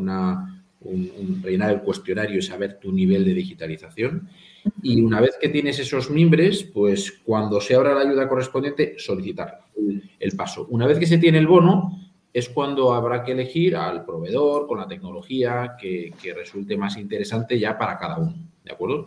rellenar 1.42 1.72
el 1.72 1.80
cuestionario 1.82 2.38
y 2.38 2.42
saber 2.42 2.78
tu 2.78 2.92
nivel 2.92 3.24
de 3.24 3.34
digitalización. 3.34 4.28
Y 4.82 5.00
una 5.00 5.20
vez 5.20 5.36
que 5.40 5.48
tienes 5.48 5.78
esos 5.78 6.10
mimbres, 6.10 6.64
pues 6.64 7.20
cuando 7.24 7.60
se 7.60 7.74
abra 7.74 7.94
la 7.94 8.02
ayuda 8.02 8.28
correspondiente, 8.28 8.94
solicitar 8.98 9.60
el 10.18 10.36
paso. 10.36 10.66
Una 10.70 10.86
vez 10.86 10.98
que 10.98 11.06
se 11.06 11.18
tiene 11.18 11.38
el 11.38 11.46
bono, 11.46 12.09
es 12.32 12.48
cuando 12.48 12.92
habrá 12.92 13.24
que 13.24 13.32
elegir 13.32 13.76
al 13.76 14.04
proveedor 14.04 14.66
con 14.66 14.78
la 14.78 14.86
tecnología 14.86 15.76
que, 15.78 16.12
resulte 16.34 16.76
más 16.76 16.96
interesante 16.96 17.58
ya 17.58 17.76
para 17.76 17.98
cada 17.98 18.18
uno. 18.18 18.34
¿De 18.64 18.72
acuerdo? 18.72 19.04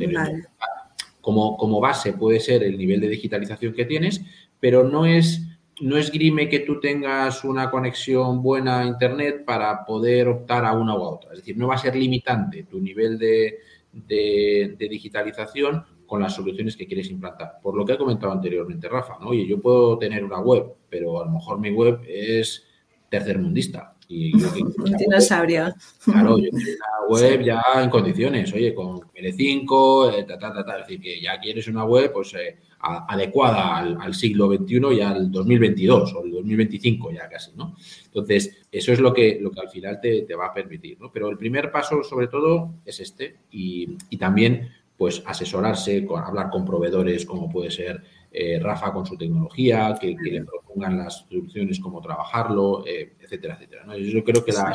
Como, 1.21 1.55
como 1.55 1.79
base 1.79 2.13
puede 2.13 2.39
ser 2.39 2.63
el 2.63 2.77
nivel 2.77 2.99
de 2.99 3.07
digitalización 3.07 3.73
que 3.73 3.86
tienes, 3.86 4.21
pero 4.59 4.83
no 4.83 5.05
es, 5.05 5.41
no 5.79 5.95
es 5.95 6.12
grime 6.12 6.49
que 6.49 6.59
tú 6.59 6.81
tengas 6.81 7.45
una 7.45 7.71
conexión 7.71 8.43
buena 8.43 8.81
a 8.81 8.86
Internet 8.86 9.45
para 9.45 9.86
poder 9.86 10.27
optar 10.27 10.65
a 10.65 10.73
una 10.73 10.95
u 10.95 11.03
a 11.03 11.09
otra. 11.09 11.31
Es 11.31 11.39
decir, 11.39 11.57
no 11.57 11.67
va 11.67 11.75
a 11.75 11.77
ser 11.77 11.95
limitante 11.95 12.63
tu 12.63 12.81
nivel 12.81 13.17
de, 13.17 13.59
de, 13.93 14.75
de 14.77 14.89
digitalización 14.89 15.86
con 16.05 16.21
las 16.21 16.36
soluciones 16.36 16.75
que 16.75 16.86
quieres 16.86 17.09
implantar. 17.09 17.53
Por 17.62 17.77
lo 17.77 17.86
que 17.86 17.93
he 17.93 17.97
comentado 17.97 18.33
anteriormente, 18.33 18.89
Rafa, 18.89 19.17
¿no? 19.21 19.29
Oye, 19.29 19.47
yo 19.47 19.62
puedo 19.62 19.97
tener 19.97 20.25
una 20.25 20.41
web, 20.41 20.73
pero 20.89 21.21
a 21.21 21.25
lo 21.25 21.31
mejor 21.31 21.57
mi 21.59 21.71
web 21.71 22.01
es 22.05 22.65
tercermundista. 23.13 23.93
Y 24.08 24.34
un 24.78 24.97
dinosaurio. 24.97 25.73
Claro, 26.04 26.39
yo 26.39 26.49
quiero 26.49 26.80
una 27.08 27.08
web 27.10 27.43
ya 27.43 27.62
en 27.76 27.89
condiciones, 27.91 28.52
oye, 28.54 28.73
con 28.73 29.02
L5, 29.02 30.13
eh, 30.13 30.23
ta, 30.23 30.39
ta, 30.39 30.52
ta, 30.52 30.65
ta, 30.65 30.80
es 30.80 30.88
decir, 30.88 30.99
que 30.99 31.21
ya 31.21 31.39
quieres 31.39 31.67
una 31.67 31.86
web 31.86 32.12
pues 32.12 32.34
eh, 32.34 32.58
adecuada 32.80 33.78
al, 33.78 34.13
siglo 34.15 34.52
XXI 34.52 34.95
y 34.97 35.02
al 35.02 35.32
2022 35.32 36.13
o 36.15 36.23
el 36.26 36.32
2025 36.32 37.12
ya 37.12 37.30
casi, 37.30 37.52
¿no? 37.56 37.76
Entonces, 38.06 38.65
eso 38.71 38.91
es 38.91 38.99
lo 38.99 39.13
que, 39.13 39.38
lo 39.39 39.52
que 39.52 39.62
al 39.62 39.69
final 39.69 39.99
te, 40.02 40.23
te 40.23 40.36
va 40.36 40.47
a 40.47 40.54
permitir, 40.54 40.99
¿no? 40.99 41.12
Pero 41.12 41.30
el 41.30 41.38
primer 41.38 41.71
paso, 41.71 42.04
sobre 42.04 42.28
todo, 42.28 42.73
es 42.86 42.99
este 42.99 43.38
y, 43.52 43.95
y 44.10 44.17
también, 44.17 44.69
pues, 44.97 45.21
asesorarse, 45.26 46.04
con, 46.04 46.23
hablar 46.23 46.49
con 46.49 46.65
proveedores 46.65 47.26
como 47.26 47.47
puede 47.47 47.69
ser 47.69 48.02
eh, 48.36 48.60
Rafa 48.60 48.91
con 48.91 49.06
su 49.06 49.15
tecnología, 49.15 49.96
que, 50.02 50.15
le 50.19 50.43
propongan 50.43 50.98
las 50.98 51.26
soluciones, 51.30 51.80
cómo 51.80 52.02
trabajarlo, 52.02 52.84
eh, 52.86 53.13
etcétera, 53.19 53.54
etcétera. 53.54 53.86
Yo 53.98 54.24
creo 54.24 54.43
que 54.43 54.52
la, 54.52 54.74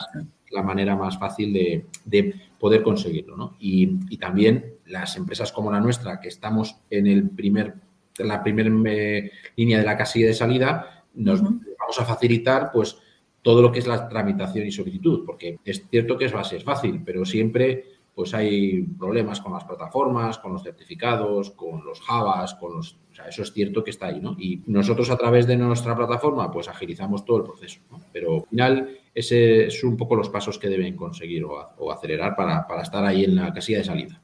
la 0.50 0.62
manera 0.62 0.96
más 0.96 1.18
fácil 1.18 1.52
de, 1.52 2.34
poder 2.58 2.82
conseguirlo. 2.82 3.36
¿no? 3.36 3.56
Y, 3.58 4.16
también 4.18 4.74
las 4.86 5.16
empresas 5.16 5.52
como 5.52 5.70
la 5.70 5.80
nuestra, 5.80 6.20
que 6.20 6.28
estamos 6.28 6.76
en 6.90 7.06
el 7.06 7.28
primer, 7.28 7.74
la 8.18 8.42
primera 8.42 8.70
eh, 8.86 9.30
línea 9.56 9.78
de 9.78 9.84
la 9.84 9.96
casilla 9.96 10.26
de 10.26 10.34
salida, 10.34 11.04
nos 11.14 11.42
vamos 11.42 11.98
a 11.98 12.04
facilitar 12.04 12.70
pues 12.72 12.96
todo 13.42 13.62
lo 13.62 13.72
que 13.72 13.78
es 13.78 13.86
la 13.86 14.08
tramitación 14.08 14.66
y 14.66 14.72
solicitud, 14.72 15.24
porque 15.24 15.58
es 15.64 15.86
cierto 15.88 16.16
que 16.16 16.26
es 16.26 16.32
base, 16.32 16.56
es 16.56 16.64
fácil, 16.64 17.02
pero 17.04 17.24
siempre 17.24 17.84
pues 18.14 18.34
hay 18.34 18.82
problemas 18.82 19.40
con 19.40 19.52
las 19.52 19.62
plataformas, 19.62 20.38
con 20.38 20.52
los 20.52 20.64
certificados, 20.64 21.52
con 21.52 21.84
los 21.84 22.00
Javas, 22.00 22.54
con 22.56 22.74
los... 22.74 22.98
O 23.18 23.20
sea, 23.20 23.28
eso 23.28 23.42
es 23.42 23.52
cierto 23.52 23.82
que 23.82 23.90
está 23.90 24.06
ahí, 24.06 24.20
¿no? 24.20 24.36
Y 24.38 24.62
nosotros 24.66 25.10
a 25.10 25.16
través 25.16 25.46
de 25.46 25.56
nuestra 25.56 25.96
plataforma, 25.96 26.50
pues 26.50 26.68
agilizamos 26.68 27.24
todo 27.24 27.38
el 27.38 27.42
proceso, 27.44 27.80
¿no? 27.90 28.00
Pero 28.12 28.36
al 28.36 28.48
final, 28.48 28.98
ese 29.14 29.66
es 29.66 29.82
un 29.82 29.96
poco 29.96 30.14
los 30.14 30.28
pasos 30.28 30.58
que 30.58 30.68
deben 30.68 30.94
conseguir 30.94 31.44
o, 31.44 31.90
acelerar 31.90 32.36
para, 32.36 32.66
estar 32.82 33.04
ahí 33.04 33.24
en 33.24 33.34
la 33.34 33.52
casilla 33.52 33.78
de 33.78 33.84
salida. 33.84 34.22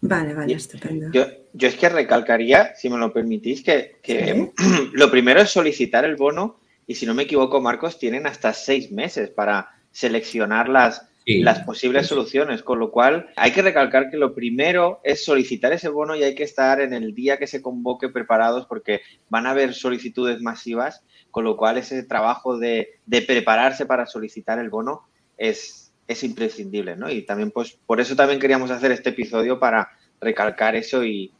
Vale, 0.00 0.34
vale, 0.34 0.54
estupendo. 0.54 1.10
Yo, 1.10 1.26
yo, 1.52 1.68
es 1.68 1.74
que 1.74 1.88
recalcaría, 1.88 2.74
si 2.76 2.88
me 2.88 2.98
lo 2.98 3.12
permitís, 3.12 3.62
que, 3.62 3.96
que 4.02 4.52
lo 4.92 5.10
primero 5.10 5.40
es 5.40 5.50
solicitar 5.50 6.04
el 6.04 6.16
bono 6.16 6.60
y 6.86 6.94
si 6.94 7.06
no 7.06 7.14
me 7.14 7.24
equivoco, 7.24 7.60
Marcos, 7.60 7.98
tienen 7.98 8.26
hasta 8.26 8.52
seis 8.52 8.92
meses 8.92 9.30
para 9.30 9.70
seleccionar 9.90 10.68
las 10.68 11.08
las 11.26 11.64
posibles 11.64 12.06
soluciones, 12.06 12.62
con 12.62 12.78
lo 12.78 12.92
cual 12.92 13.30
hay 13.34 13.50
que 13.50 13.62
recalcar 13.62 14.10
que 14.10 14.16
lo 14.16 14.32
primero 14.32 15.00
es 15.02 15.24
solicitar 15.24 15.72
ese 15.72 15.88
bono 15.88 16.14
y 16.14 16.22
hay 16.22 16.36
que 16.36 16.44
estar 16.44 16.80
en 16.80 16.92
el 16.92 17.14
día 17.14 17.36
que 17.36 17.48
se 17.48 17.60
convoque 17.60 18.08
preparados 18.08 18.66
porque 18.66 19.00
van 19.28 19.46
a 19.46 19.50
haber 19.50 19.74
solicitudes 19.74 20.40
masivas, 20.40 21.02
con 21.32 21.42
lo 21.42 21.56
cual 21.56 21.78
ese 21.78 22.04
trabajo 22.04 22.58
de, 22.58 23.00
prepararse 23.26 23.86
para 23.86 24.06
solicitar 24.06 24.60
el 24.60 24.70
bono 24.70 25.08
es, 25.36 25.92
es 26.06 26.22
imprescindible, 26.22 26.94
¿no? 26.94 27.10
Y 27.10 27.22
también, 27.22 27.50
pues, 27.50 27.76
por 27.86 28.00
eso 28.00 28.14
también 28.14 28.38
queríamos 28.38 28.70
hacer 28.70 28.92
este 28.92 29.10
episodio 29.10 29.58
para 29.58 29.90
recalcar 30.20 30.76
eso 30.76 31.04
y, 31.04 31.32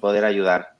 poder 0.00 0.24
ayudar. 0.24 0.76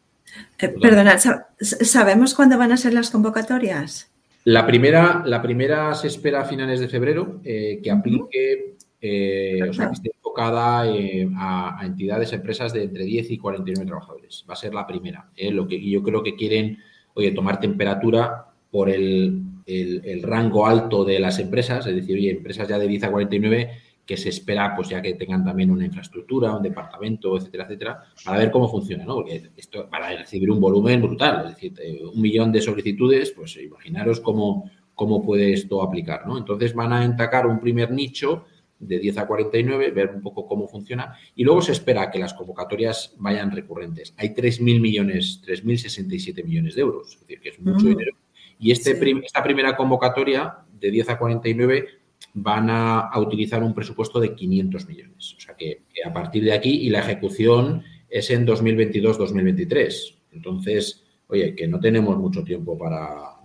Eh, 0.59 0.68
perdona, 0.68 1.18
¿sabemos 1.59 2.35
cuándo 2.35 2.57
van 2.57 2.70
a 2.70 2.77
ser 2.77 2.94
las 2.94 3.11
convocatorias? 3.11 4.12
La 4.44 4.66
primera, 4.66 5.22
la 5.24 5.40
primera 5.40 5.94
se 5.94 6.09
espera 6.09 6.40
a 6.40 6.44
finales 6.44 6.81
de 6.81 6.88
febrero, 6.88 7.40
eh, 7.44 7.81
que 7.83 7.90
aplique, 7.90 8.76
eh, 9.00 9.61
o 9.68 9.72
sea, 9.72 9.87
que 9.87 9.92
esté 9.92 10.11
enfocada 10.14 10.88
eh, 10.88 11.28
a, 11.37 11.81
entidades, 11.85 12.33
empresas 12.33 12.72
de 12.72 12.83
entre 12.85 13.05
10 13.05 13.31
y 13.31 13.38
49 13.38 13.87
trabajadores. 13.87 14.44
Va 14.48 14.55
a 14.55 14.57
ser 14.57 14.74
la 14.74 14.87
primera. 14.87 15.28
lo 15.52 15.68
que 15.68 15.81
yo 15.88 16.02
creo 16.02 16.22
que 16.22 16.35
quieren, 16.35 16.78
oye, 17.14 17.31
tomar 17.31 17.61
temperatura 17.61 18.46
por 18.70 18.90
el, 18.90 19.42
el, 19.66 20.22
rango 20.22 20.66
alto 20.66 21.05
de 21.05 21.20
las 21.20 21.38
empresas, 21.38 21.87
es 21.87 21.94
decir, 21.94 22.16
oye, 22.16 22.31
empresas 22.31 22.66
ya 22.66 22.78
de 22.78 22.88
10 22.88 23.05
a 23.05 23.11
49 23.11 23.70
que 24.07 24.17
se 24.17 24.31
espera, 24.31 24.75
pues 24.75 24.88
ya 24.88 25.01
que 25.01 25.15
tengan 25.15 25.45
también 25.45 25.71
una 25.71 25.85
infraestructura, 25.85 26.57
un 26.57 26.62
departamento, 26.62 27.37
etcétera, 27.37 27.65
etcétera, 27.65 28.05
para 28.25 28.38
ver 28.38 28.51
cómo 28.51 28.69
funciona, 28.69 29.05
¿no? 29.05 29.15
Porque 29.17 29.51
esto 29.57 29.88
para 29.88 30.17
recibir 30.17 30.51
un 30.51 30.61
volumen 30.61 31.01
brutal, 31.01 31.47
es 31.47 31.55
decir, 31.55 31.75
eh, 31.81 32.03
un 32.12 32.21
millón 32.21 32.51
de 32.51 32.61
solicitudes, 32.61 33.31
pues 33.31 33.57
imaginaros 33.57 34.21
cómo, 34.21 34.71
cómo 34.95 35.25
puede 35.25 35.53
esto 35.53 35.83
aplicar, 35.83 36.27
¿no? 36.27 36.37
Entonces 36.37 36.75
van 36.75 36.93
a 36.93 37.05
entacar 37.05 37.47
un 37.47 37.61
primer 37.61 37.93
nicho 37.93 38.45
de 38.83 38.99
10 38.99 39.19
a 39.19 39.27
49, 39.27 39.93
ver 39.93 40.11
un 40.12 40.21
poco 40.21 40.47
cómo 40.47 40.67
funciona 40.67 41.17
y 41.37 41.45
luego 41.45 41.62
se 41.62 41.71
espera 41.71 42.11
que 42.11 42.19
las 42.19 42.35
convocatorias 42.35 43.15
vayan 43.19 43.53
recurrentes. 43.53 44.12
Hay 44.17 44.31
3.000 44.31 44.81
millones, 44.81 45.41
3.067 45.47 46.45
millones 46.45 46.75
de 46.75 46.81
euros, 46.81 47.12
es 47.15 47.21
decir, 47.21 47.41
que 47.41 47.51
es 47.51 47.61
mucho 47.61 47.87
dinero. 47.87 48.17
Y 48.59 48.73
este 48.73 48.99
esta 49.25 49.43
primera 49.43 49.77
convocatoria 49.77 50.59
de 50.73 50.91
10 50.91 51.11
a 51.11 51.19
49 51.19 52.02
van 52.35 52.71
a, 52.71 53.11
utilizar 53.18 53.62
un 53.62 53.75
presupuesto 53.75 54.21
de 54.21 54.35
500 54.35 54.88
millones. 54.88 55.35
O 55.37 55.40
sea 55.40 55.55
que, 55.55 55.83
a 56.05 56.12
partir 56.12 56.45
de 56.45 56.53
aquí 56.53 56.71
y 56.71 56.90
la 56.90 57.01
ejecución 57.01 57.83
es 58.09 58.31
en 58.31 58.47
2022-2023. 58.47 60.18
Entonces, 60.33 61.05
oye, 61.29 61.55
que 61.55 61.68
no 61.68 61.81
tenemos 61.81 62.16
mucho 62.16 62.42
tiempo 62.42 62.79
para, 62.79 63.37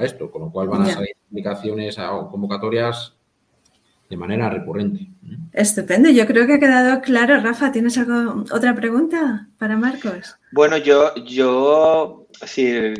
esto, 0.00 0.30
con 0.30 0.42
lo 0.42 0.50
cual 0.50 0.68
van 0.68 0.82
a 0.82 0.86
salir 0.86 1.14
aplicaciones 1.28 1.98
o 1.98 2.28
convocatorias 2.30 3.14
de 4.12 4.16
manera 4.18 4.50
recurrente. 4.50 5.08
Estupendo, 5.52 6.10
yo 6.10 6.26
creo 6.26 6.46
que 6.46 6.54
ha 6.54 6.58
quedado 6.58 7.00
claro. 7.00 7.40
Rafa, 7.40 7.72
¿tienes 7.72 7.96
algo, 7.96 8.44
otra 8.52 8.74
pregunta 8.74 9.48
para 9.58 9.78
Marcos? 9.78 10.36
Bueno, 10.52 10.76
yo, 10.76 11.14
yo, 11.24 12.26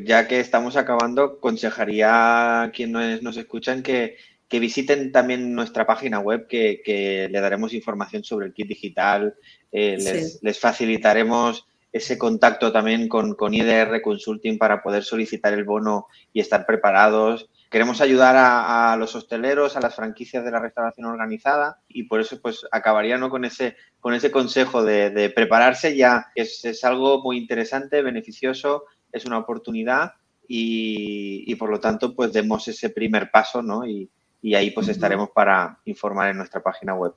ya 0.04 0.26
que 0.26 0.40
estamos 0.40 0.74
acabando, 0.76 1.24
aconsejaría 1.24 2.62
a 2.62 2.70
quienes 2.70 3.22
nos 3.22 3.36
escuchan 3.36 3.82
que 3.82 4.16
que 4.52 4.60
visiten 4.60 5.12
también 5.12 5.54
nuestra 5.54 5.86
página 5.86 6.18
web, 6.18 6.46
que, 6.46 7.26
le 7.30 7.40
daremos 7.40 7.72
información 7.72 8.22
sobre 8.22 8.44
el 8.44 8.52
kit 8.52 8.68
digital, 8.68 9.34
eh, 9.72 9.96
les, 10.42 10.60
facilitaremos 10.60 11.66
ese 11.90 12.18
contacto 12.18 12.70
también 12.70 13.08
con, 13.08 13.34
con, 13.34 13.54
IDR 13.54 14.02
Consulting 14.02 14.58
para 14.58 14.82
poder 14.82 15.04
solicitar 15.04 15.54
el 15.54 15.64
bono 15.64 16.06
y 16.34 16.40
estar 16.40 16.66
preparados. 16.66 17.48
Queremos 17.70 18.02
ayudar 18.02 18.34
a, 18.36 18.94
los 18.98 19.14
hosteleros, 19.14 19.74
a 19.74 19.80
las 19.80 19.94
franquicias 19.94 20.44
de 20.44 20.50
la 20.50 20.60
restauración 20.60 21.06
organizada 21.06 21.80
y 21.88 22.02
por 22.02 22.20
eso 22.20 22.38
pues 22.42 22.66
acabaría 22.70 23.16
¿no? 23.16 23.30
con, 23.30 23.46
ese, 23.46 23.76
con 24.00 24.12
ese 24.12 24.30
consejo 24.30 24.84
de, 24.84 25.32
prepararse 25.34 25.96
ya. 25.96 26.26
Es, 26.34 26.62
es, 26.66 26.84
algo 26.84 27.22
muy 27.22 27.38
interesante, 27.38 28.02
beneficioso, 28.02 28.84
es 29.12 29.24
una 29.24 29.38
oportunidad 29.38 30.12
y, 30.46 31.50
y, 31.50 31.54
por 31.54 31.70
lo 31.70 31.80
tanto 31.80 32.14
pues 32.14 32.34
demos 32.34 32.68
ese 32.68 32.90
primer 32.90 33.30
paso 33.30 33.62
¿no? 33.62 33.86
y, 33.86 34.10
y 34.42 34.54
ahí 34.56 34.72
pues 34.72 34.88
estaremos 34.88 35.30
para 35.30 35.78
informar 35.84 36.30
en 36.30 36.36
nuestra 36.36 36.62
página 36.62 36.94
web. 36.94 37.14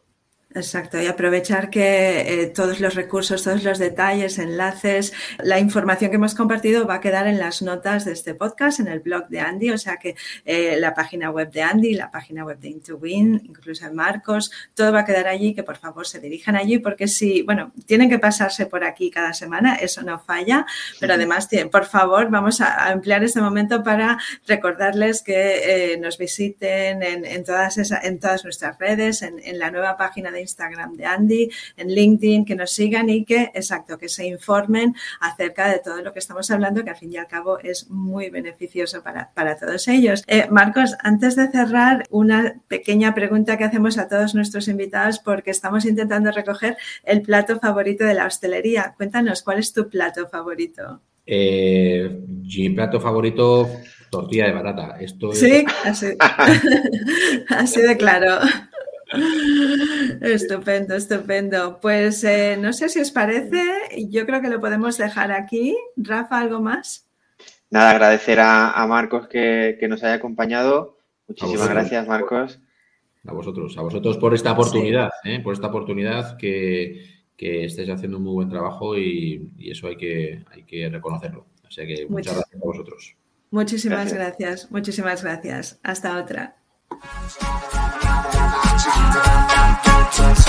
Exacto, 0.56 1.02
y 1.02 1.06
aprovechar 1.06 1.70
que 1.70 2.44
eh, 2.44 2.48
todos 2.48 2.80
los 2.80 2.96
recursos, 2.96 3.44
todos 3.44 3.62
los 3.66 3.78
detalles, 3.78 4.40
enlaces, 4.40 5.12
la 5.40 5.60
información 5.60 6.12
que 6.12 6.16
hemos 6.16 6.34
compartido 6.34 6.88
va 6.88 6.96
a 6.96 7.02
quedar 7.02 7.28
en 7.28 7.40
las 7.40 7.62
notas 7.62 8.06
de 8.06 8.14
este 8.14 8.36
podcast, 8.36 8.80
en 8.80 8.88
el 8.88 9.02
blog 9.02 9.28
de 9.28 9.42
Andy, 9.42 9.72
o 9.72 9.78
sea 9.78 9.98
que 9.98 10.16
eh, 10.46 10.78
la 10.80 10.94
página 10.94 11.30
web 11.30 11.52
de 11.52 11.62
Andy, 11.62 11.94
la 11.96 12.10
página 12.10 12.46
web 12.46 12.58
de 12.58 12.70
Intowin, 12.70 13.42
incluso 13.44 13.86
en 13.86 13.96
Marcos, 13.96 14.50
todo 14.76 14.94
va 14.94 15.02
a 15.02 15.06
quedar 15.06 15.28
allí, 15.28 15.54
que 15.54 15.64
por 15.64 15.76
favor 15.76 16.08
se 16.08 16.22
dirijan 16.22 16.56
allí, 16.56 16.80
porque 16.80 17.10
si, 17.10 17.42
bueno, 17.42 17.74
tienen 17.86 18.10
que 18.10 18.18
pasarse 18.18 18.66
por 18.66 18.86
aquí 18.86 19.12
cada 19.12 19.34
semana, 19.34 19.76
eso 19.76 20.04
no 20.04 20.20
falla, 20.20 20.66
pero 21.02 21.16
además, 21.16 21.50
por 21.70 21.84
favor, 21.84 22.30
vamos 22.30 22.62
a, 22.62 22.94
emplear 22.94 23.26
este 23.26 23.42
momento 23.42 23.84
para 23.84 24.20
recordarles 24.48 25.22
que 25.22 25.92
eh, 25.94 25.98
nos 25.98 26.18
visiten 26.18 27.04
en, 27.04 27.44
todas 27.44 27.78
en 27.78 28.20
todas 28.22 28.46
nuestras 28.46 28.80
redes, 28.80 29.22
en, 29.22 29.38
en 29.44 29.60
la 29.60 29.70
nueva 29.70 29.98
página 29.98 30.32
de 30.32 30.45
Instagram 30.46 30.94
de 30.94 31.06
Andy, 31.06 31.50
en 31.78 31.88
LinkedIn, 31.90 32.46
que 32.46 32.56
nos 32.56 32.72
sigan 32.72 33.10
y 33.10 33.26
que, 33.26 33.52
exacto, 33.54 33.98
que 33.98 34.10
se 34.10 34.26
informen 34.28 34.96
acerca 35.20 35.72
de 35.72 35.80
todo 35.80 36.02
lo 36.02 36.14
que 36.14 36.20
estamos 36.20 36.50
hablando, 36.52 36.84
que 36.84 36.92
al 36.92 36.96
fin 36.96 37.12
y 37.12 37.18
al 37.18 37.28
cabo 37.28 37.60
es 37.60 37.90
muy 37.90 38.30
beneficioso 38.30 39.02
para, 39.04 39.58
todos 39.58 39.88
ellos. 39.88 40.24
Eh, 40.28 40.48
Marcos, 40.50 40.96
antes 41.02 41.36
de 41.36 41.50
cerrar, 41.50 42.04
una 42.10 42.56
pequeña 42.68 43.14
pregunta 43.14 43.58
que 43.58 43.64
hacemos 43.64 43.98
a 43.98 44.08
todos 44.08 44.36
nuestros 44.36 44.68
invitados 44.68 45.20
porque 45.20 45.52
estamos 45.52 45.86
intentando 45.86 46.32
recoger 46.32 46.78
el 47.04 47.22
plato 47.22 47.60
favorito 47.60 48.04
de 48.06 48.14
la 48.14 48.26
hostelería. 48.26 48.94
Cuéntanos, 48.98 49.42
¿cuál 49.42 49.60
es 49.60 49.74
tu 49.74 49.90
plato 49.90 50.28
favorito? 50.28 51.02
Eh, 51.26 52.22
mi 52.28 52.70
plato 52.70 53.00
favorito, 53.00 53.68
tortilla 54.12 54.46
de 54.46 54.54
batata. 54.54 54.98
Esto 55.00 55.34
Sí, 55.34 55.66
así, 55.84 56.08
así 57.50 57.82
de 57.82 57.98
claro. 57.98 58.40
Estupendo, 60.22 60.96
estupendo. 60.96 61.80
Pues 61.82 62.24
eh, 62.24 62.58
no 62.60 62.74
sé 62.74 62.90
si 62.90 63.00
os 63.00 63.12
parece, 63.12 63.62
yo 64.10 64.26
creo 64.26 64.42
que 64.42 64.50
lo 64.50 64.60
podemos 64.60 64.98
dejar 64.98 65.32
aquí. 65.32 65.78
Rafa, 65.96 66.40
¿algo 66.40 66.62
más? 66.62 67.08
Nada, 67.70 67.92
agradecer 67.92 68.40
a, 68.40 68.86
Marcos 68.88 69.28
que, 69.28 69.78
nos 69.90 70.04
haya 70.04 70.16
acompañado. 70.16 70.98
Muchísimas 71.28 71.70
gracias, 71.70 72.08
Marcos. 72.08 72.60
A 73.28 73.34
vosotros, 73.34 73.78
a 73.78 73.82
vosotros 73.82 74.18
por 74.18 74.34
esta 74.34 74.52
oportunidad, 74.52 75.10
¿eh? 75.24 75.40
por 75.40 75.54
esta 75.54 75.68
oportunidad 75.68 76.38
que, 76.38 77.26
que 77.36 77.66
estáis 77.66 77.90
haciendo 77.90 78.18
un 78.18 78.24
muy 78.24 78.34
buen 78.34 78.50
trabajo 78.50 78.98
y, 78.98 79.52
eso 79.60 79.88
hay 79.88 79.98
que, 79.98 80.44
hay 80.52 80.64
que 80.64 80.90
reconocerlo. 80.90 81.48
Así 81.68 81.88
que 81.88 82.06
muchas 82.08 82.36
gracias 82.36 82.62
a 82.62 82.66
vosotros. 82.66 83.16
Muchísimas 83.52 84.14
gracias, 84.14 84.72
muchísimas 84.72 85.24
gracias. 85.24 85.80
Hasta 85.84 86.18
otra. 86.18 86.56
Just 90.16 90.48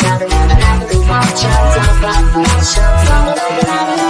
gotta 0.00 0.24
remember, 0.24 0.96
I'm 1.12 1.28
just 1.28 1.76
a 1.76 1.86
bad 2.00 2.24
bitch. 2.34 4.09